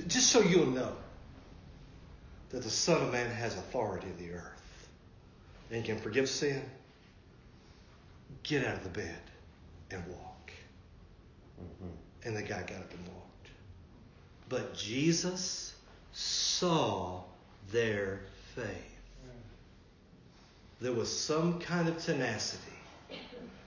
[0.07, 0.91] Just so you'll know
[2.49, 4.89] that the Son of Man has authority in the earth
[5.71, 6.63] and can forgive sin,
[8.43, 9.21] get out of the bed
[9.91, 10.51] and walk.
[11.61, 12.27] Mm-hmm.
[12.27, 13.47] And the guy got up and walked.
[14.49, 15.75] But Jesus
[16.11, 17.21] saw
[17.71, 18.21] their
[18.55, 18.65] faith.
[20.81, 22.71] There was some kind of tenacity,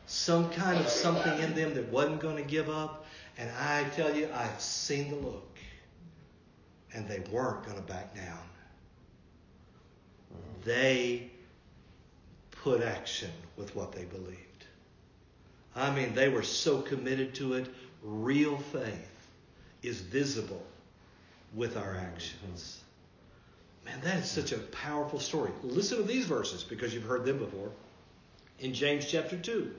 [0.07, 3.05] some kind of something in them that wasn't going to give up.
[3.37, 5.59] And I tell you, I've seen the look.
[6.94, 8.38] And they weren't going to back down.
[10.33, 10.62] Mm-hmm.
[10.64, 11.31] They
[12.51, 14.52] put action with what they believed.
[15.74, 17.66] I mean, they were so committed to it
[18.02, 19.28] real faith
[19.82, 20.62] is visible
[21.54, 22.82] with our actions.
[23.85, 25.50] Man, that is such a powerful story.
[25.62, 27.70] Listen to these verses because you've heard them before.
[28.61, 29.72] In James chapter 2,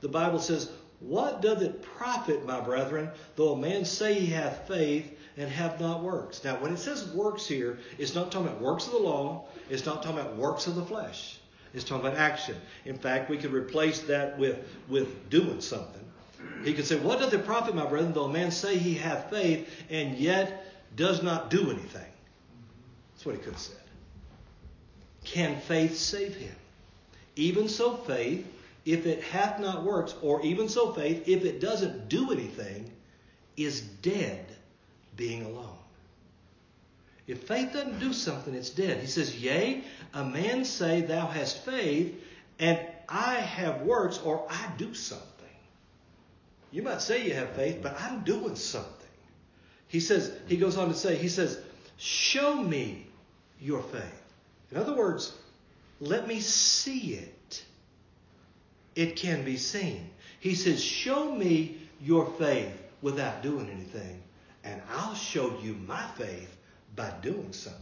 [0.00, 4.68] the Bible says, What doth it profit, my brethren, though a man say he hath
[4.68, 6.44] faith and have not works?
[6.44, 9.86] Now, when it says works here, it's not talking about works of the law, it's
[9.86, 11.38] not talking about works of the flesh.
[11.74, 12.56] It's talking about action.
[12.84, 14.58] In fact, we could replace that with,
[14.88, 16.02] with doing something.
[16.64, 19.30] He could say, What doth it profit, my brethren, though a man say he hath
[19.30, 22.10] faith and yet does not do anything?
[23.14, 23.76] That's what he could have said.
[25.24, 26.54] Can faith save him?
[27.36, 28.46] Even so, faith,
[28.84, 32.90] if it hath not works, or even so, faith, if it doesn't do anything,
[33.56, 34.44] is dead
[35.16, 35.78] being alone.
[37.26, 39.00] If faith doesn't do something, it's dead.
[39.00, 42.20] He says, Yea, a man say, Thou hast faith,
[42.58, 45.28] and I have works, or I do something.
[46.72, 48.90] You might say you have faith, but I'm doing something.
[49.88, 51.60] He says, he goes on to say, he says,
[51.98, 53.06] Show me
[53.60, 54.22] your faith.
[54.70, 55.36] In other words,
[56.00, 57.64] let me see it.
[58.96, 60.10] It can be seen.
[60.40, 64.22] He says, Show me your faith without doing anything,
[64.64, 66.56] and I'll show you my faith
[66.96, 67.80] by doing something.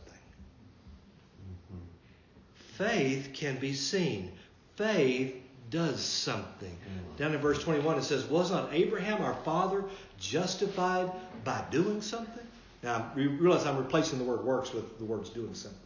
[2.54, 4.32] Faith can be seen.
[4.76, 5.34] Faith
[5.68, 6.70] does something.
[6.70, 7.18] Mm.
[7.18, 9.84] Down in verse 21, it says, Was not Abraham our father
[10.18, 11.10] justified
[11.44, 12.46] by doing something?
[12.82, 15.78] Now, you realize I'm replacing the word works with the words doing something.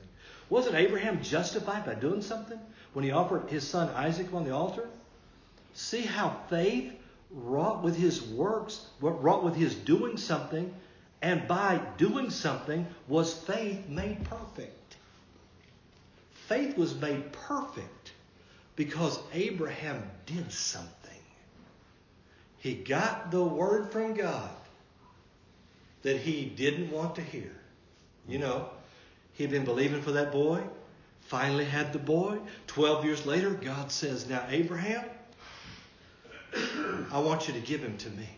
[0.50, 2.58] Wasn't Abraham justified by doing something
[2.92, 4.88] when he offered his son Isaac on the altar?
[5.72, 6.92] See how faith
[7.30, 10.72] wrought with his works, what wrought with his doing something,
[11.24, 14.96] and by doing something was faith made perfect.
[16.48, 18.12] Faith was made perfect
[18.76, 20.90] because Abraham did something.
[22.58, 24.50] He got the word from God
[26.02, 27.56] that he didn't want to hear.
[28.28, 28.68] You know,
[29.32, 30.62] he'd been believing for that boy,
[31.22, 32.36] finally had the boy.
[32.66, 35.06] Twelve years later, God says, Now, Abraham,
[37.10, 38.28] I want you to give him to me.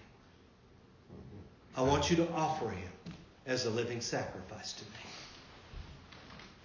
[1.76, 2.90] I want you to offer him
[3.44, 4.90] as a living sacrifice to me.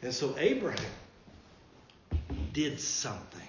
[0.04, 0.92] And so Abraham
[2.54, 3.42] did something.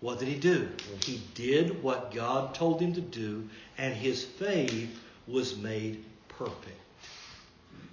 [0.00, 0.68] What did he do?
[1.04, 6.80] He did what God told him to do, and his faith was made perfect.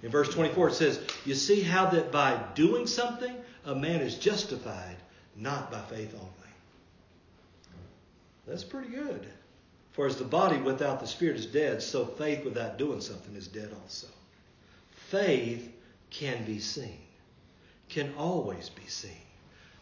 [0.02, 3.34] In verse 24, it says, You see how that by doing something,
[3.66, 4.96] a man is justified,
[5.36, 6.32] not by faith only.
[8.46, 9.26] That's pretty good.
[9.98, 13.48] For as the body without the spirit is dead, so faith without doing something is
[13.48, 14.06] dead also.
[15.08, 15.68] Faith
[16.10, 17.00] can be seen,
[17.88, 19.10] can always be seen.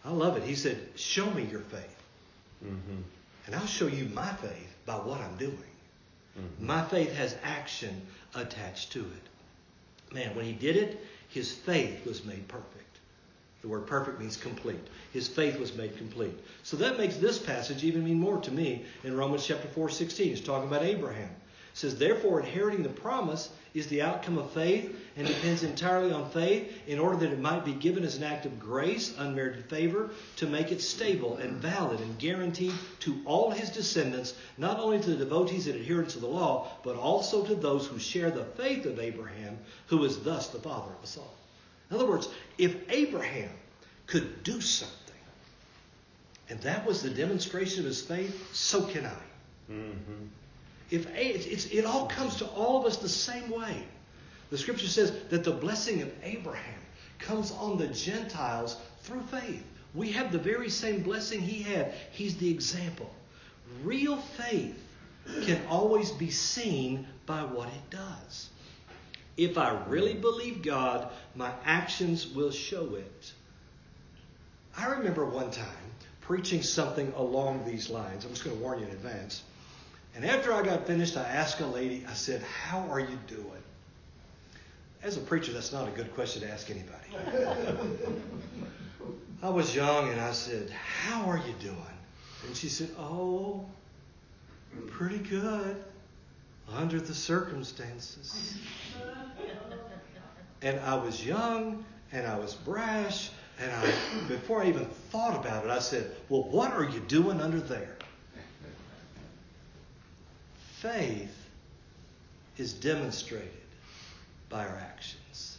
[0.07, 0.43] I love it.
[0.45, 2.03] He said, Show me your faith.
[2.65, 3.03] Mm-hmm.
[3.45, 5.53] And I'll show you my faith by what I'm doing.
[6.41, 6.67] Mm-hmm.
[6.67, 8.01] My faith has action
[8.35, 10.15] attached to it.
[10.15, 10.99] Man, when he did it,
[11.29, 12.86] his faith was made perfect.
[13.63, 14.87] The word perfect means complete.
[15.13, 16.39] His faith was made complete.
[16.63, 20.33] So that makes this passage even mean more to me in Romans chapter 4, 16.
[20.33, 21.31] It's talking about Abraham.
[21.31, 26.31] It says, Therefore, inheriting the promise is the outcome of faith and depends entirely on
[26.31, 30.11] faith in order that it might be given as an act of grace, unmerited favor,
[30.37, 35.11] to make it stable and valid and guaranteed to all his descendants, not only to
[35.11, 38.87] the devotees and adherents of the law, but also to those who share the faith
[38.87, 41.35] of Abraham, who is thus the father of us all.
[41.91, 43.51] In other words, if Abraham
[44.07, 44.97] could do something,
[46.49, 49.73] and that was the demonstration of his faith, so can I.
[49.73, 50.27] Mm-hmm.
[50.91, 53.85] If it's, it all comes to all of us the same way.
[54.51, 56.81] The scripture says that the blessing of Abraham
[57.19, 59.65] comes on the Gentiles through faith.
[59.95, 61.95] We have the very same blessing he had.
[62.13, 63.13] He's the example.
[63.83, 64.81] Real faith
[65.43, 68.51] can always be seen by what it does.
[69.37, 73.33] If I really believe God, my actions will show it.
[74.77, 75.67] I remember one time
[76.23, 78.25] preaching something along these lines.
[78.25, 79.43] I'm just going to warn you in advance.
[80.15, 83.45] And after I got finished, I asked a lady, I said, How are you doing?
[85.03, 86.97] As a preacher, that's not a good question to ask anybody.
[89.43, 91.77] I was young and I said, How are you doing?
[92.47, 93.67] And she said, Oh,
[94.89, 95.85] pretty good
[96.73, 98.59] under the circumstances.
[100.63, 103.31] And I was young and I was brash.
[103.61, 107.41] And I, before I even thought about it, I said, Well, what are you doing
[107.41, 107.97] under there?
[110.79, 111.35] Faith
[112.59, 113.51] is demonstrated
[114.49, 115.59] by our actions.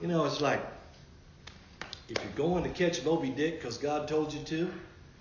[0.00, 0.60] You know, it's like
[2.08, 4.72] if you're going to catch Moby Dick because God told you to,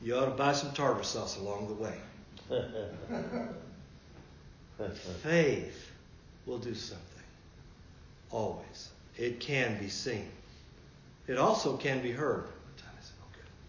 [0.01, 1.97] you ought to buy some tartar sauce along the way.
[5.23, 5.91] Faith
[6.45, 7.05] will do something.
[8.31, 8.89] Always.
[9.17, 10.27] It can be seen.
[11.27, 12.45] It also can be heard.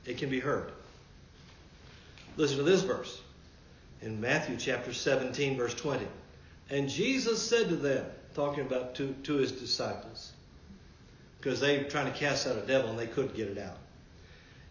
[0.05, 0.71] It can be heard.
[2.37, 3.21] Listen to this verse
[4.03, 6.07] in Matthew chapter 17, verse 20.
[6.71, 8.05] And Jesus said to them,
[8.35, 10.33] talking about to, to his disciples,
[11.39, 13.79] because they were trying to cast out a devil and they couldn't get it out.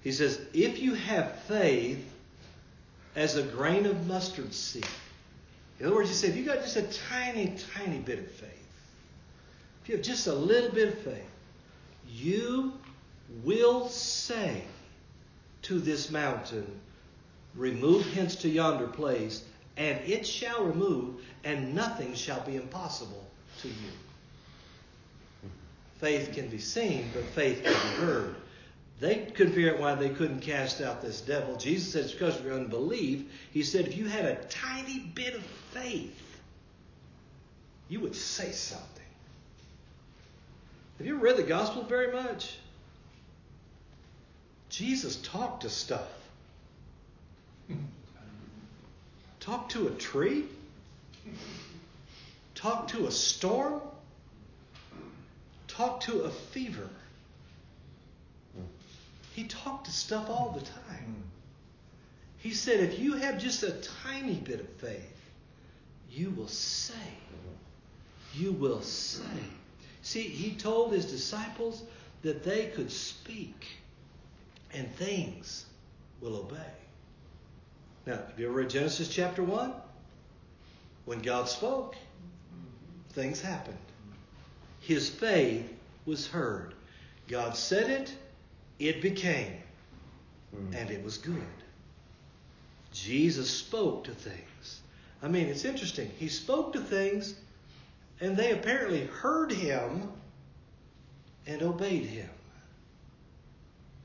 [0.04, 2.06] He says, If you have faith
[3.16, 4.86] as a grain of mustard seed,
[5.80, 8.52] in other words, he said, if you got just a tiny, tiny bit of faith,
[9.84, 11.32] if you have just a little bit of faith,
[12.10, 12.74] You
[13.44, 14.64] will say
[15.64, 16.66] to this mountain,
[17.56, 19.44] Remove hence to yonder place,
[19.78, 23.26] and it shall remove, and nothing shall be impossible
[23.62, 25.50] to you.
[26.00, 28.36] Faith can be seen, but faith can be heard.
[29.00, 31.56] They couldn't figure out why they couldn't cast out this devil.
[31.58, 33.24] Jesus said it's because of your unbelief.
[33.52, 35.44] He said if you had a tiny bit of
[35.76, 36.40] faith,
[37.90, 38.90] you would say something.
[40.98, 42.58] Have you read the gospel very much?
[44.70, 46.08] Jesus talked to stuff.
[49.42, 50.46] Talk to a tree?
[52.56, 53.82] Talk to a storm?
[55.68, 56.90] Talk to a fever?
[59.34, 61.16] He talked to stuff all the time.
[62.38, 63.72] He said, if you have just a
[64.04, 65.15] tiny bit of faith,
[66.16, 66.94] you will say.
[68.34, 69.22] You will say.
[70.02, 71.84] See, he told his disciples
[72.22, 73.68] that they could speak
[74.74, 75.66] and things
[76.22, 76.74] will obey.
[78.06, 79.74] Now, have you ever read Genesis chapter 1?
[81.06, 81.96] When God spoke,
[83.12, 83.78] things happened.
[84.80, 85.72] His faith
[86.06, 86.74] was heard.
[87.28, 88.14] God said it,
[88.80, 89.54] it became,
[90.56, 90.74] hmm.
[90.76, 91.42] and it was good.
[92.94, 94.55] Jesus spoke to things.
[95.22, 96.12] I mean, it's interesting.
[96.18, 97.36] He spoke to things,
[98.20, 100.12] and they apparently heard him
[101.48, 102.30] and obeyed him.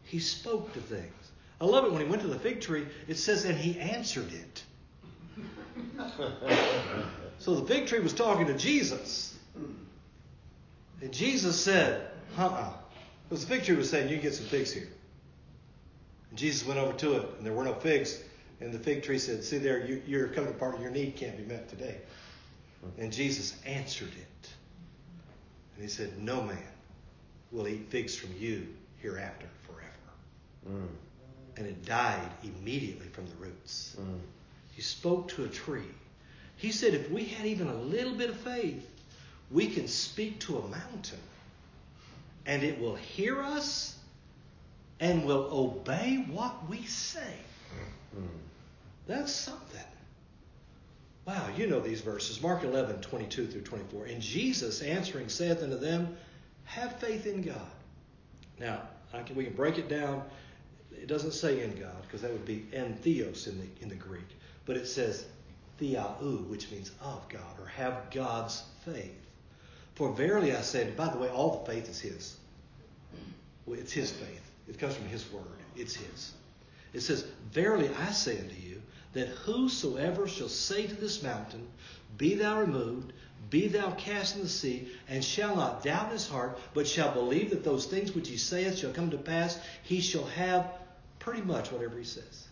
[0.05, 1.13] He spoke to things.
[1.61, 4.33] I love it when he went to the fig tree, it says, and he answered
[4.33, 4.63] it.
[7.39, 9.37] so the fig tree was talking to Jesus.
[11.03, 12.55] And Jesus said, uh uh-uh.
[12.55, 12.73] uh.
[13.29, 14.89] Because the fig tree was saying, you can get some figs here.
[16.31, 18.21] And Jesus went over to it, and there were no figs.
[18.61, 21.37] And the fig tree said, See there, you, your coming part of your need can't
[21.37, 21.97] be met today.
[22.99, 24.51] And Jesus answered it.
[25.75, 26.59] And he said, No man
[27.53, 28.67] will eat figs from you
[28.99, 30.81] hereafter forever.
[30.83, 30.89] Mm.
[31.57, 33.97] And it died immediately from the roots.
[34.01, 34.19] Mm.
[34.73, 35.83] He spoke to a tree.
[36.57, 38.89] He said, If we had even a little bit of faith,
[39.51, 41.19] we can speak to a mountain
[42.47, 43.97] and it will hear us
[44.99, 47.35] and will obey what we say.
[48.17, 48.27] Mm.
[49.11, 49.81] That's something.
[51.27, 52.41] Wow, you know these verses.
[52.41, 54.05] Mark 11, 22 through 24.
[54.05, 56.17] And Jesus answering saith unto them,
[56.63, 57.57] Have faith in God.
[58.61, 58.83] Now,
[59.27, 60.23] can, we can break it down.
[60.93, 63.97] It doesn't say in God, because that would be en theos in the, in the
[63.97, 64.29] Greek.
[64.65, 65.27] But it says
[65.81, 69.27] theou, which means of God, or have God's faith.
[69.97, 72.37] For verily I say, by the way, all the faith is His.
[73.67, 74.53] Well, it's His faith.
[74.69, 75.43] It comes from His word.
[75.75, 76.33] It's His.
[76.93, 78.80] It says, Verily I say unto you,
[79.13, 81.67] that whosoever shall say to this mountain,
[82.17, 83.13] Be thou removed,
[83.49, 87.51] be thou cast in the sea, and shall not doubt his heart, but shall believe
[87.51, 90.71] that those things which he saith shall come to pass, he shall have
[91.19, 92.47] pretty much whatever he says.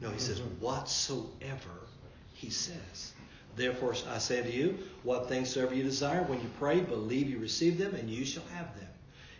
[0.00, 1.88] No, he says, whatsoever
[2.34, 3.12] he says.
[3.56, 7.38] Therefore I say unto you, what things soever you desire, when you pray, believe you
[7.38, 8.88] receive them, and you shall have them.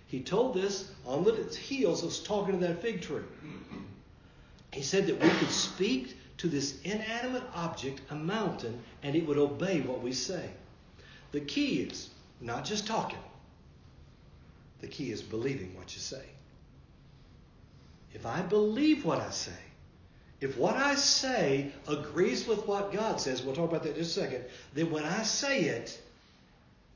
[0.06, 3.22] He told this on the heels of talking to that fig tree.
[4.72, 9.38] He said that we could speak to this inanimate object, a mountain, and it would
[9.38, 10.50] obey what we say.
[11.32, 12.10] The key is
[12.40, 13.18] not just talking,
[14.80, 16.22] the key is believing what you say.
[18.14, 19.52] If I believe what I say,
[20.40, 24.16] if what I say agrees with what God says, we'll talk about that in just
[24.16, 24.44] a second,
[24.74, 26.00] then when I say it,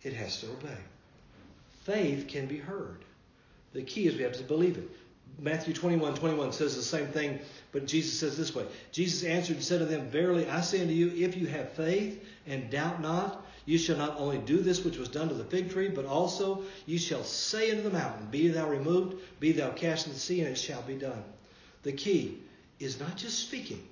[0.03, 0.79] it has to obey.
[1.85, 3.05] Faith can be heard.
[3.73, 4.89] The key is we have to believe it.
[5.39, 7.41] Matthew 21 21 says the same thing,
[7.73, 10.93] but Jesus says this way Jesus answered and said to them, Verily I say unto
[10.93, 14.99] you, if you have faith and doubt not, you shall not only do this which
[14.99, 18.49] was done to the fig tree, but also you shall say unto the mountain, Be
[18.49, 21.23] thou removed, be thou cast into the sea, and it shall be done.
[21.83, 22.39] The key
[22.79, 23.83] is not just speaking,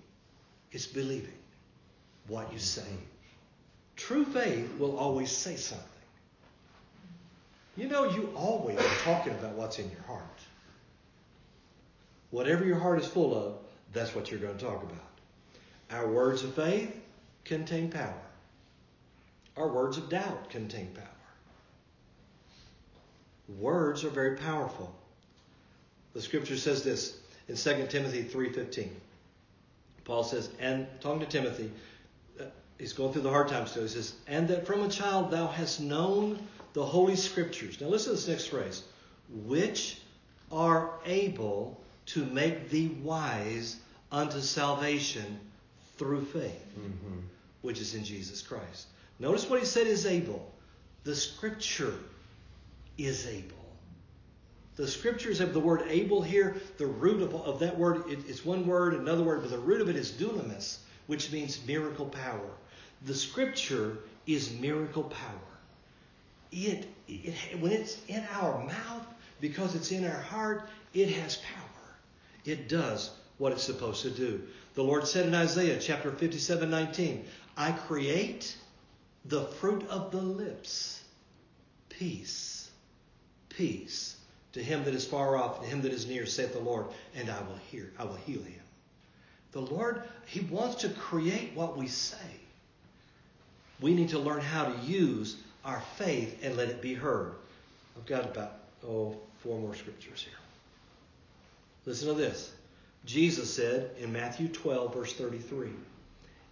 [0.72, 1.32] it's believing
[2.26, 2.82] what you say.
[3.97, 5.86] True faith will always say something.
[7.76, 10.24] You know, you always are talking about what's in your heart.
[12.31, 13.55] Whatever your heart is full of,
[13.93, 15.11] that's what you're going to talk about.
[15.91, 16.95] Our words of faith
[17.45, 18.22] contain power.
[19.57, 21.05] Our words of doubt contain power.
[23.59, 24.95] Words are very powerful.
[26.12, 27.18] The scripture says this
[27.49, 28.91] in 2 Timothy 3:15.
[30.05, 31.70] Paul says, and talking to Timothy,
[32.41, 32.45] uh,
[32.78, 33.83] he's going through the hard times still.
[33.83, 36.39] He says, and that from a child thou hast known
[36.72, 37.81] the holy scriptures.
[37.81, 38.83] Now listen to this next phrase,
[39.28, 40.01] which
[40.51, 41.81] are able
[42.14, 43.76] to make thee wise
[44.11, 45.38] unto salvation
[45.96, 47.18] through faith, mm-hmm.
[47.62, 48.86] which is in Jesus Christ.
[49.18, 50.50] Notice what he said is able.
[51.04, 51.94] The scripture
[52.98, 53.56] is able.
[54.76, 56.56] The scriptures have the word able here.
[56.78, 59.80] The root of, of that word, it, it's one word, another word, but the root
[59.80, 62.50] of it is dunamis, which means miracle power.
[63.04, 65.38] The scripture is miracle power.
[66.50, 69.06] It, it, when it's in our mouth,
[69.40, 71.69] because it's in our heart, it has power.
[72.45, 74.43] It does what it's supposed to do.
[74.74, 77.24] The Lord said in Isaiah chapter 57, 19,
[77.57, 78.57] I create
[79.24, 81.03] the fruit of the lips.
[81.88, 82.70] Peace.
[83.49, 84.16] Peace.
[84.53, 87.30] To him that is far off, to him that is near, saith the Lord, and
[87.30, 88.61] I will hear, I will heal him.
[89.53, 92.16] The Lord, He wants to create what we say.
[93.80, 97.34] We need to learn how to use our faith and let it be heard.
[97.97, 98.53] I've got about,
[98.86, 100.39] oh, four more scriptures here.
[101.87, 102.53] Listen to this.
[103.07, 105.70] Jesus said in Matthew 12, verse 33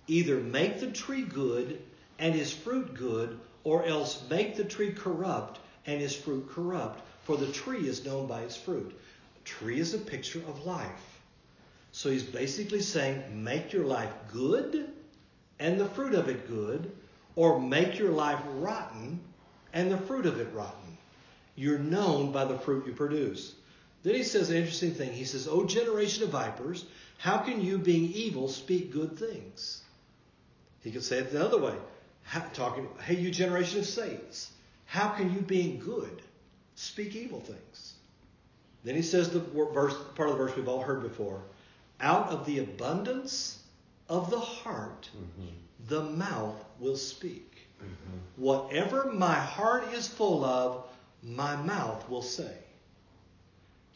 [0.07, 1.83] Either make the tree good
[2.19, 7.37] and his fruit good, or else make the tree corrupt and his fruit corrupt, for
[7.37, 8.99] the tree is known by its fruit.
[9.37, 11.21] A tree is a picture of life.
[11.93, 14.89] So he's basically saying, make your life good
[15.59, 16.91] and the fruit of it good,
[17.37, 19.21] or make your life rotten
[19.73, 20.97] and the fruit of it rotten.
[21.57, 23.55] You're known by the fruit you produce.
[24.09, 25.13] Then he says an interesting thing.
[25.13, 26.87] He says, O generation of vipers,
[27.19, 29.83] how can you, being evil, speak good things?
[30.81, 31.75] He could say it the other way.
[32.23, 34.51] How, talking, hey, you generation of saints,
[34.87, 36.23] how can you, being good,
[36.75, 37.97] speak evil things?
[38.83, 41.43] Then he says the verse, part of the verse we've all heard before.
[42.01, 43.63] Out of the abundance
[44.09, 45.51] of the heart, mm-hmm.
[45.87, 47.59] the mouth will speak.
[47.79, 48.43] Mm-hmm.
[48.43, 50.87] Whatever my heart is full of,
[51.23, 52.57] my mouth will say.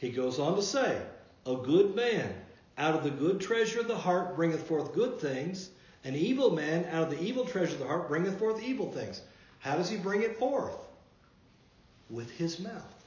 [0.02, 1.00] He goes on to say,
[1.46, 2.34] A good man
[2.76, 5.70] out of the good treasure of the heart bringeth forth good things.
[6.02, 9.20] An evil man out of the evil treasure of the heart bringeth forth evil things.
[9.60, 10.74] How does he bring it forth?
[12.10, 13.04] With his mouth.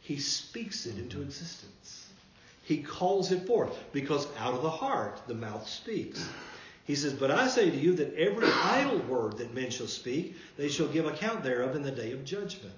[0.00, 2.10] He speaks it into existence.
[2.64, 6.28] He calls it forth because out of the heart the mouth speaks.
[6.84, 10.36] He says, But I say to you that every idle word that men shall speak,
[10.58, 12.74] they shall give account thereof in the day of judgment.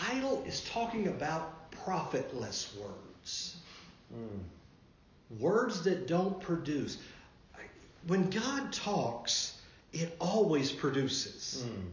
[0.00, 3.56] Idle is talking about profitless words.
[4.12, 5.40] Mm.
[5.40, 6.98] Words that don't produce.
[8.06, 9.58] When God talks,
[9.92, 11.64] it always produces.
[11.66, 11.90] Mm.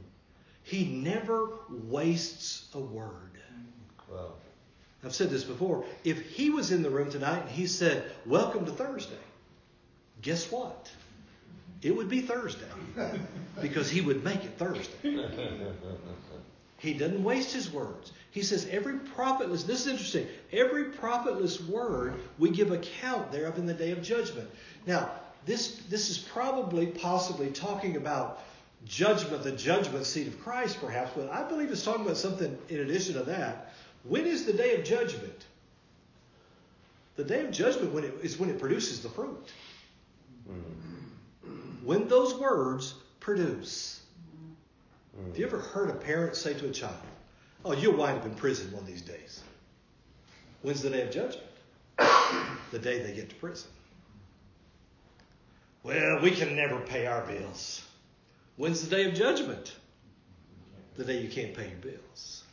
[0.64, 3.39] He never wastes a word.
[4.12, 4.34] Wow.
[5.04, 5.86] I've said this before.
[6.04, 9.16] If he was in the room tonight and he said, Welcome to Thursday,
[10.22, 10.91] guess what?
[11.82, 12.66] It would be Thursday
[13.62, 14.93] because he would make it Thursday.
[16.82, 18.11] He doesn't waste his words.
[18.32, 23.67] He says every profitless, this is interesting, every profitless word we give account thereof in
[23.67, 24.49] the day of judgment.
[24.88, 25.11] Now,
[25.45, 28.41] this, this is probably possibly talking about
[28.84, 32.79] judgment, the judgment seat of Christ, perhaps, but I believe it's talking about something in
[32.79, 33.75] addition to that.
[34.03, 35.45] When is the day of judgment?
[37.15, 39.51] The day of judgment when it, is when it produces the fruit.
[40.49, 41.84] Mm.
[41.84, 44.01] When those words produce.
[45.28, 46.95] Have you ever heard a parent say to a child,
[47.63, 49.41] Oh, you'll wind up in prison one of these days?
[50.61, 51.47] When's the day of judgment?
[52.72, 53.69] the day they get to prison.
[55.84, 57.84] Well, we can never pay our bills.
[58.55, 59.74] When's the day of judgment?
[60.95, 62.43] The day you can't pay your bills.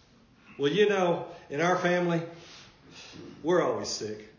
[0.59, 2.23] Well, you know, in our family,
[3.43, 4.33] we're always sick.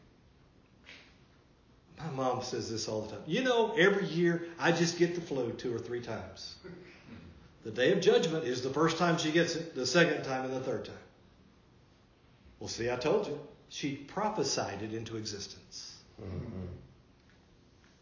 [1.98, 3.24] My mom says this all the time.
[3.28, 6.56] You know, every year I just get the flu two or three times.
[7.70, 10.52] The day of judgment is the first time she gets it, the second time, and
[10.56, 10.96] the third time.
[12.60, 13.40] Well, see, I told you.
[13.70, 15.98] She prophesied it into existence.
[16.20, 16.66] Mm-hmm.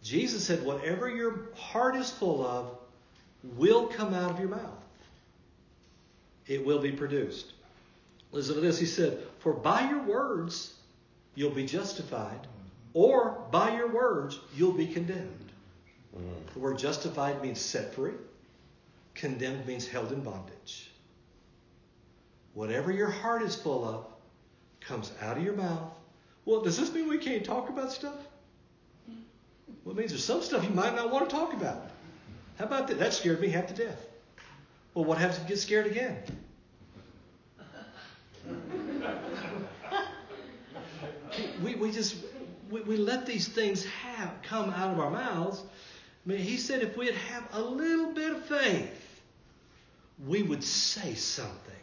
[0.02, 2.78] Jesus said, Whatever your heart is full of
[3.44, 4.86] will come out of your mouth,
[6.46, 7.52] it will be produced.
[8.32, 8.80] Listen to this.
[8.80, 10.76] He said, For by your words
[11.36, 12.48] you'll be justified,
[12.94, 15.52] or by your words you'll be condemned.
[16.16, 16.54] Mm-hmm.
[16.54, 18.14] The word justified means set free.
[19.18, 20.92] Condemned means held in bondage.
[22.54, 24.06] Whatever your heart is full of
[24.80, 25.92] comes out of your mouth.
[26.46, 28.14] Well, does this mean we can't talk about stuff?
[29.84, 31.90] Well, it means there's some stuff you might not want to talk about.
[32.60, 33.00] How about that?
[33.00, 34.06] That scared me half to death.
[34.94, 36.18] Well, what happens if you get scared again?
[41.64, 42.16] we, we just
[42.70, 45.64] we, we let these things have come out of our mouths.
[46.26, 49.07] I mean, he said if we'd have a little bit of faith,
[50.26, 51.74] we would say something.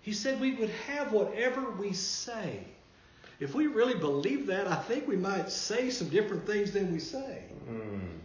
[0.00, 2.64] He said we would have whatever we say.
[3.38, 6.98] If we really believe that, I think we might say some different things than we
[6.98, 7.44] say.
[7.68, 8.18] Mm.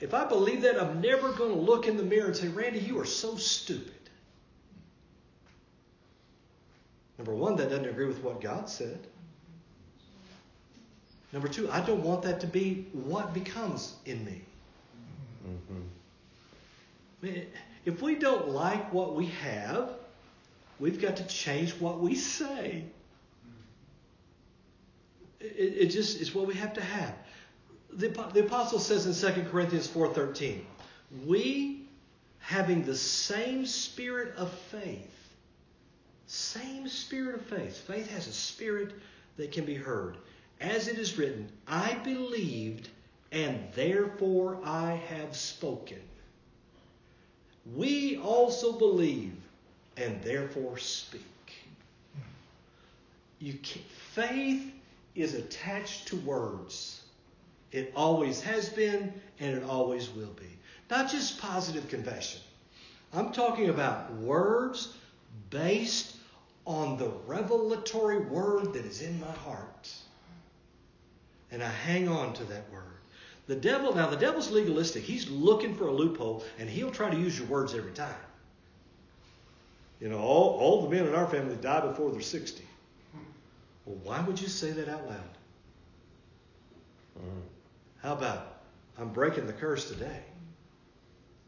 [0.00, 2.78] If I believe that, I'm never going to look in the mirror and say, Randy,
[2.78, 3.92] you are so stupid.
[7.18, 8.98] Number one, that doesn't agree with what God said.
[11.32, 14.40] Number two, I don't want that to be what becomes in me.
[15.46, 15.82] Mm-hmm.
[17.88, 19.92] If we don't like what we have,
[20.78, 22.84] we've got to change what we say.
[25.40, 27.14] It, it just is what we have to have.
[27.90, 30.60] The, the apostle says in 2 Corinthians 4:13,
[31.24, 31.86] "We
[32.40, 35.32] having the same spirit of faith,
[36.26, 37.78] same spirit of faith.
[37.78, 38.92] Faith has a spirit
[39.38, 40.18] that can be heard.
[40.60, 42.90] As it is written, I believed
[43.32, 46.02] and therefore I have spoken.
[47.74, 49.34] We also believe
[49.96, 51.22] and therefore speak.
[53.40, 53.54] You
[54.12, 54.72] faith
[55.14, 57.02] is attached to words.
[57.72, 60.46] It always has been and it always will be.
[60.90, 62.40] Not just positive confession.
[63.12, 64.94] I'm talking about words
[65.50, 66.16] based
[66.66, 69.92] on the revelatory word that is in my heart.
[71.50, 72.97] And I hang on to that word.
[73.48, 75.02] The devil, now the devil's legalistic.
[75.02, 78.14] He's looking for a loophole and he'll try to use your words every time.
[80.00, 82.62] You know, all, all the men in our family die before they're 60.
[83.86, 85.30] Well, why would you say that out loud?
[87.18, 87.40] Mm.
[88.02, 88.58] How about,
[88.98, 90.20] I'm breaking the curse today?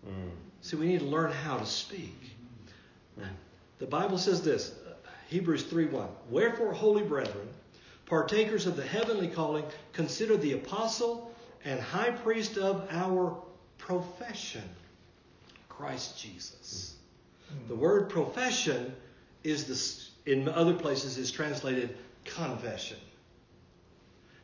[0.08, 0.30] Mm.
[0.62, 2.18] See, we need to learn how to speak.
[3.20, 3.26] Mm.
[3.78, 4.72] The Bible says this
[5.28, 6.08] Hebrews 3 1.
[6.30, 7.48] Wherefore, holy brethren,
[8.06, 11.29] partakers of the heavenly calling, consider the apostle
[11.64, 13.36] and high priest of our
[13.78, 14.62] profession,
[15.68, 16.94] Christ Jesus.
[17.48, 17.68] Hmm.
[17.68, 18.94] The word profession
[19.44, 22.98] is the, in other places is translated confession.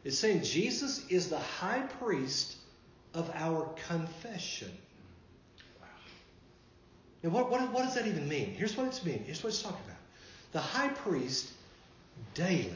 [0.04, 2.56] It's saying Jesus is the high priest
[3.14, 4.70] of our confession.
[7.22, 8.54] Now, what, what, what does that even mean?
[8.54, 9.24] Here's what it's mean.
[9.24, 9.96] Here's what it's talking about.
[10.52, 11.50] The high priest
[12.34, 12.70] daily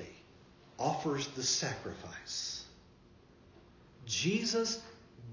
[0.78, 2.59] offers the sacrifice.
[4.10, 4.82] Jesus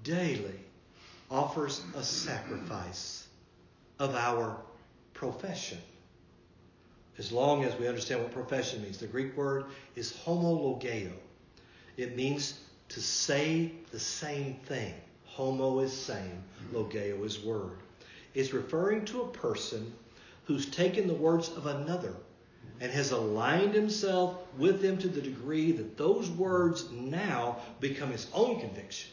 [0.03, 0.59] daily
[1.31, 3.27] offers a sacrifice
[3.97, 4.57] of our
[5.15, 5.79] profession.
[7.17, 8.99] As long as we understand what profession means.
[8.99, 9.65] The Greek word
[9.95, 11.11] is homologeo.
[11.97, 12.59] It means
[12.89, 14.93] to say the same thing.
[15.25, 17.79] Homo is same, logeo is word.
[18.35, 19.91] It's referring to a person
[20.45, 22.13] who's taken the words of another
[22.79, 28.27] and has aligned himself with them to the degree that those words now become his
[28.33, 29.09] own conviction,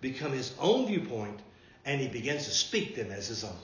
[0.00, 1.40] become his own viewpoint,
[1.84, 3.56] and he begins to speak them as his own.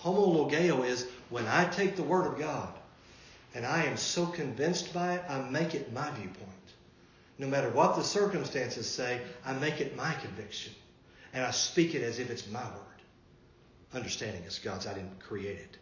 [0.00, 2.72] Homologeo is when I take the Word of God
[3.54, 6.48] and I am so convinced by it, I make it my viewpoint.
[7.38, 10.72] No matter what the circumstances say, I make it my conviction.
[11.32, 13.02] And I speak it as if it's my word.
[13.94, 15.76] Understanding it's God's, I didn't create it.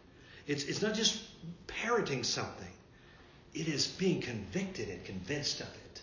[0.51, 1.23] It's, it's not just
[1.67, 2.67] parroting something,
[3.53, 6.01] it is being convicted and convinced of it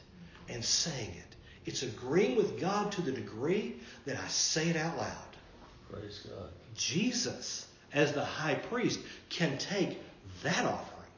[0.49, 1.37] and saying it.
[1.67, 3.77] It's agreeing with God to the degree
[4.07, 5.37] that I say it out loud.
[5.93, 6.49] Praise God.
[6.75, 10.01] Jesus, as the high priest, can take
[10.43, 11.13] that offering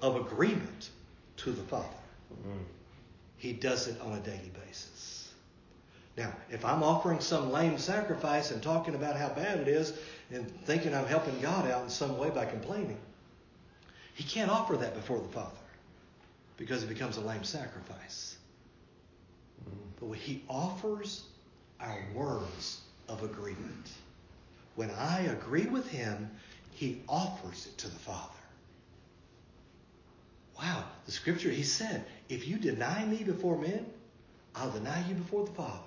[0.00, 0.90] of agreement
[1.38, 1.88] to the Father.
[2.32, 2.62] Mm-hmm.
[3.36, 4.89] He does it on a daily basis.
[6.20, 9.98] Now, if I'm offering some lame sacrifice and talking about how bad it is
[10.30, 12.98] and thinking I'm helping God out in some way by complaining,
[14.12, 15.56] he can't offer that before the Father
[16.58, 18.36] because it becomes a lame sacrifice.
[19.98, 21.24] But when he offers
[21.80, 23.90] our words of agreement,
[24.74, 26.30] when I agree with him,
[26.72, 28.34] he offers it to the Father.
[30.58, 33.86] Wow, the scripture, he said, if you deny me before men,
[34.54, 35.80] I'll deny you before the Father.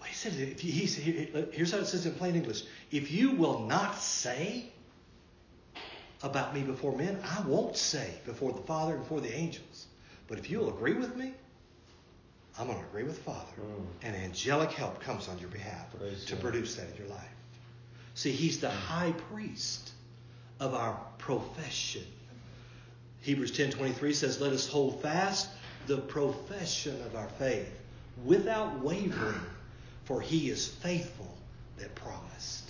[0.00, 0.86] Well, he said, if you, he,
[1.52, 4.64] here's how it says in plain English if you will not say
[6.22, 9.86] about me before men, I won't say before the Father and before the angels.
[10.26, 11.32] But if you'll agree with me,
[12.58, 13.46] I'm going to agree with the Father.
[13.58, 13.86] Mm.
[14.02, 16.42] And angelic help comes on your behalf Praise to God.
[16.42, 17.28] produce that in your life.
[18.14, 19.92] See, he's the high priest
[20.58, 22.04] of our profession.
[23.22, 25.48] Hebrews 10:23 says, "Let us hold fast
[25.86, 27.70] the profession of our faith
[28.24, 29.40] without wavering,
[30.10, 31.32] for he is faithful
[31.76, 32.68] that promised."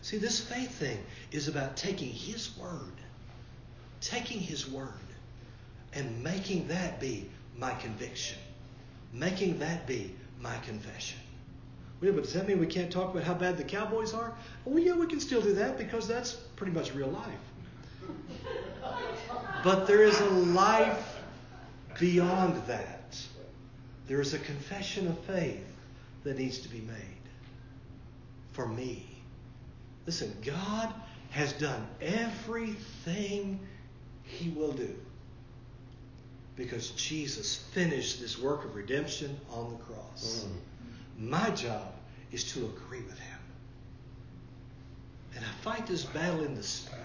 [0.00, 2.94] See, this faith thing is about taking his word,
[4.00, 4.88] taking his word
[5.92, 8.38] and making that be my conviction,
[9.12, 11.18] making that be my confession.
[12.00, 14.32] Well, but does that mean we can't talk about how bad the Cowboys are?
[14.64, 18.94] Well, yeah, we can still do that because that's pretty much real life.
[19.62, 21.18] But there is a life
[22.00, 23.14] beyond that.
[24.06, 25.73] There is a confession of faith
[26.24, 27.24] that needs to be made
[28.52, 29.06] for me.
[30.06, 30.92] Listen, God
[31.30, 33.60] has done everything
[34.22, 34.94] he will do.
[36.56, 40.46] Because Jesus finished this work of redemption on the cross.
[40.46, 41.30] Mm.
[41.30, 41.92] My job
[42.32, 43.38] is to agree with him.
[45.34, 47.00] And I fight this battle in the spirit.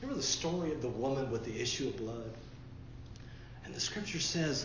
[0.00, 2.32] Remember the story of the woman with the issue of blood?
[3.64, 4.64] And the scripture says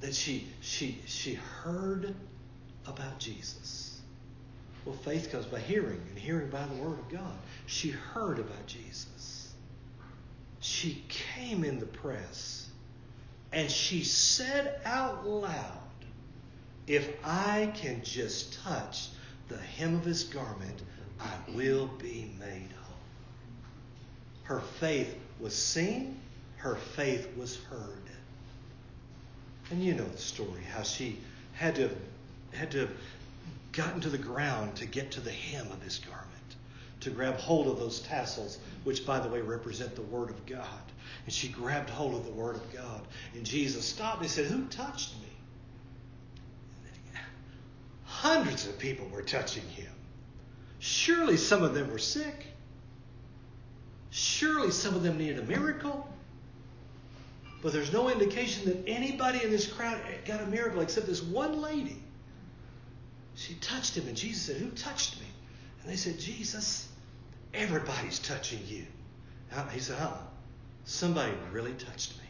[0.00, 2.14] that she she she heard
[2.86, 4.00] about Jesus.
[4.84, 7.36] Well, faith comes by hearing, and hearing by the word of God.
[7.66, 9.54] She heard about Jesus.
[10.60, 12.64] She came in the press
[13.54, 15.78] and she said out loud,
[16.88, 19.10] If I can just touch
[19.48, 20.82] the hem of his garment,
[21.20, 22.96] I will be made whole.
[24.42, 26.20] Her faith was seen,
[26.56, 28.10] her faith was heard.
[29.70, 31.18] And you know the story, how she
[31.54, 31.90] had to
[32.52, 32.88] had to
[33.72, 36.28] gotten to the ground to get to the hem of his garment,
[37.00, 40.64] to grab hold of those tassels, which by the way represent the word of God.
[41.24, 43.00] And she grabbed hold of the word of God.
[43.34, 45.28] And Jesus stopped and he said, Who touched me?
[48.04, 49.92] Hundreds of people were touching him.
[50.78, 52.46] Surely some of them were sick.
[54.10, 56.08] Surely some of them needed a miracle.
[57.64, 61.62] But there's no indication that anybody in this crowd got a miracle except this one
[61.62, 61.96] lady.
[63.36, 65.26] She touched him, and Jesus said, Who touched me?
[65.80, 66.86] And they said, Jesus,
[67.54, 68.84] everybody's touching you.
[69.72, 70.12] He said, Huh?
[70.84, 72.24] Somebody really touched me.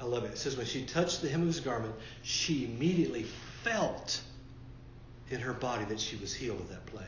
[0.00, 0.30] I love it.
[0.30, 3.26] It says, When she touched the hem of his garment, she immediately
[3.64, 4.18] felt
[5.28, 7.04] in her body that she was healed of that plague.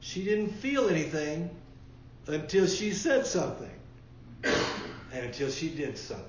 [0.00, 1.48] She didn't feel anything
[2.26, 3.70] until she said something
[5.12, 6.26] and until she did something.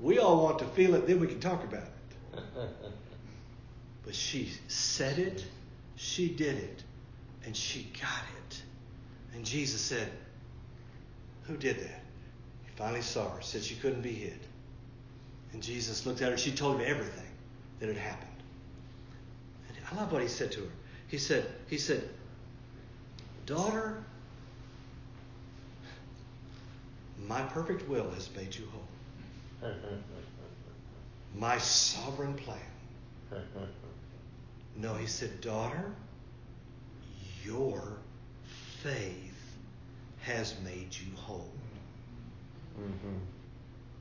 [0.00, 2.38] We all want to feel it, then we can talk about it.
[4.04, 5.44] But she said it,
[5.96, 6.82] she did it,
[7.44, 8.62] and she got it.
[9.34, 10.10] And Jesus said,
[11.44, 12.00] Who did that?
[12.64, 14.40] He finally saw her, said she couldn't be hid.
[15.52, 17.30] And Jesus looked at her, she told him everything
[17.78, 18.30] that had happened.
[19.68, 20.72] And I love what he said to her.
[21.08, 22.08] He said, he said,
[23.46, 24.04] Daughter,
[27.28, 29.70] my perfect will has made you whole.
[31.36, 32.58] My sovereign plan.
[34.76, 35.92] No, he said, Daughter,
[37.44, 37.98] your
[38.82, 39.56] faith
[40.22, 41.52] has made you whole.
[42.78, 43.16] Mm-hmm.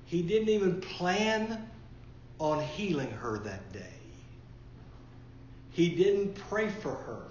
[0.06, 1.70] He didn't even plan
[2.40, 3.80] on healing her that day.
[5.72, 7.22] He didn't pray for her.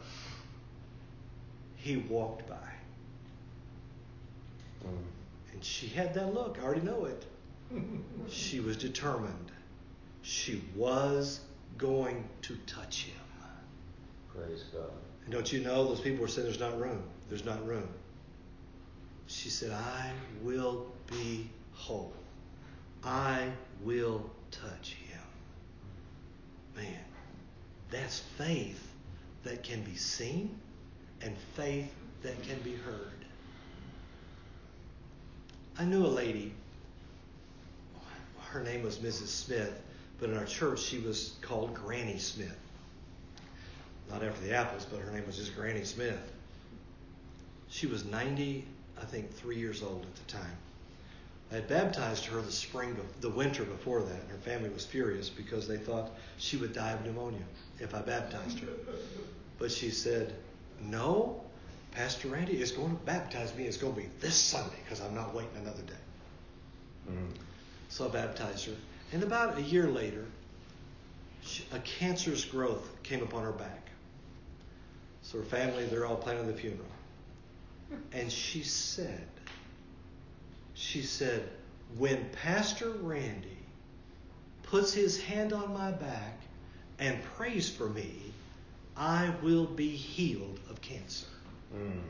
[1.77, 2.57] He walked by.
[4.87, 4.97] Mm.
[5.53, 6.59] And she had that look.
[6.61, 7.25] I already know it.
[8.29, 9.53] she was determined.
[10.23, 11.41] She was
[11.79, 13.17] going to touch him.
[14.35, 14.91] Praise God.
[15.25, 17.03] And don't you know those people were saying there's not room?
[17.29, 17.89] There's not room.
[19.27, 20.11] She said, I
[20.43, 22.13] will be whole.
[23.05, 23.49] I
[23.83, 25.21] will touch him.
[26.77, 27.05] Man,
[27.91, 28.89] that's faith
[29.45, 30.59] that can be seen
[31.23, 31.93] and faith
[32.23, 33.20] that can be heard.
[35.79, 36.53] I knew a lady,
[38.51, 39.29] her name was Mrs.
[39.29, 39.81] Smith,
[40.19, 42.59] but in our church she was called Granny Smith.
[44.11, 46.33] Not after the apples, but her name was just Granny Smith.
[47.69, 48.65] She was 90,
[49.01, 50.57] I think, three years old at the time.
[51.53, 55.29] I had baptized her the spring, the winter before that, and her family was furious
[55.29, 57.43] because they thought she would die of pneumonia
[57.81, 58.69] if I baptized her.
[59.59, 60.35] But she said,
[60.81, 61.43] No,
[61.93, 63.65] Pastor Randy is going to baptize me.
[63.65, 65.93] It's going to be this Sunday because I'm not waiting another day.
[67.11, 67.33] Mm-hmm.
[67.89, 68.75] So I baptized her.
[69.13, 70.25] And about a year later,
[71.73, 73.89] a cancerous growth came upon her back.
[75.23, 76.87] So her family, they're all planning the funeral.
[78.13, 79.27] And she said,
[80.75, 81.49] she said,
[81.99, 83.59] when Pastor Randy
[84.63, 86.39] puts his hand on my back
[87.01, 88.15] and prays for me,
[88.97, 91.27] I will be healed of cancer.
[91.75, 92.01] Mm.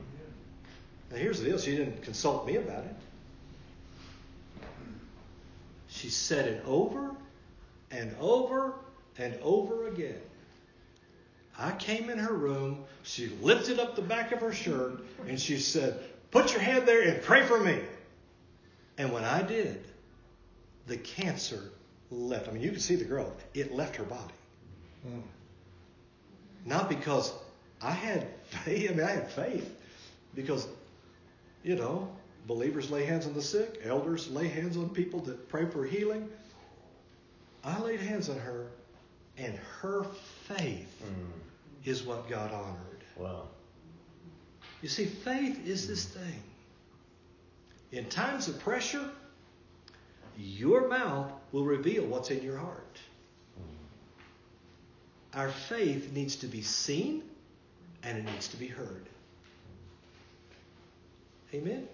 [1.10, 2.96] Now, here's the deal she didn't consult me about it.
[5.88, 7.10] She said it over
[7.90, 8.74] and over
[9.18, 10.20] and over again.
[11.58, 15.58] I came in her room, she lifted up the back of her shirt, and she
[15.58, 16.00] said,
[16.30, 17.80] Put your hand there and pray for me.
[18.96, 19.82] And when I did,
[20.86, 21.60] the cancer
[22.10, 22.48] left.
[22.48, 23.44] I mean, you can see the growth.
[23.52, 24.34] It left her body.
[25.06, 25.22] Mm.
[26.64, 27.32] Not because
[27.82, 28.26] I had
[28.64, 28.90] faith.
[28.90, 29.74] I mean, I had faith
[30.34, 30.68] because,
[31.62, 32.08] you know,
[32.46, 36.28] believers lay hands on the sick, elders lay hands on people that pray for healing.
[37.64, 38.66] I laid hands on her,
[39.36, 40.04] and her
[40.46, 41.88] faith mm.
[41.88, 43.04] is what God honored.
[43.16, 43.48] Wow.
[44.82, 46.42] You see, faith is this thing.
[47.92, 49.10] In times of pressure,
[50.38, 52.98] your mouth will reveal what's in your heart.
[55.34, 57.22] Our faith needs to be seen
[58.02, 59.06] and it needs to be heard.
[61.52, 61.88] Amen?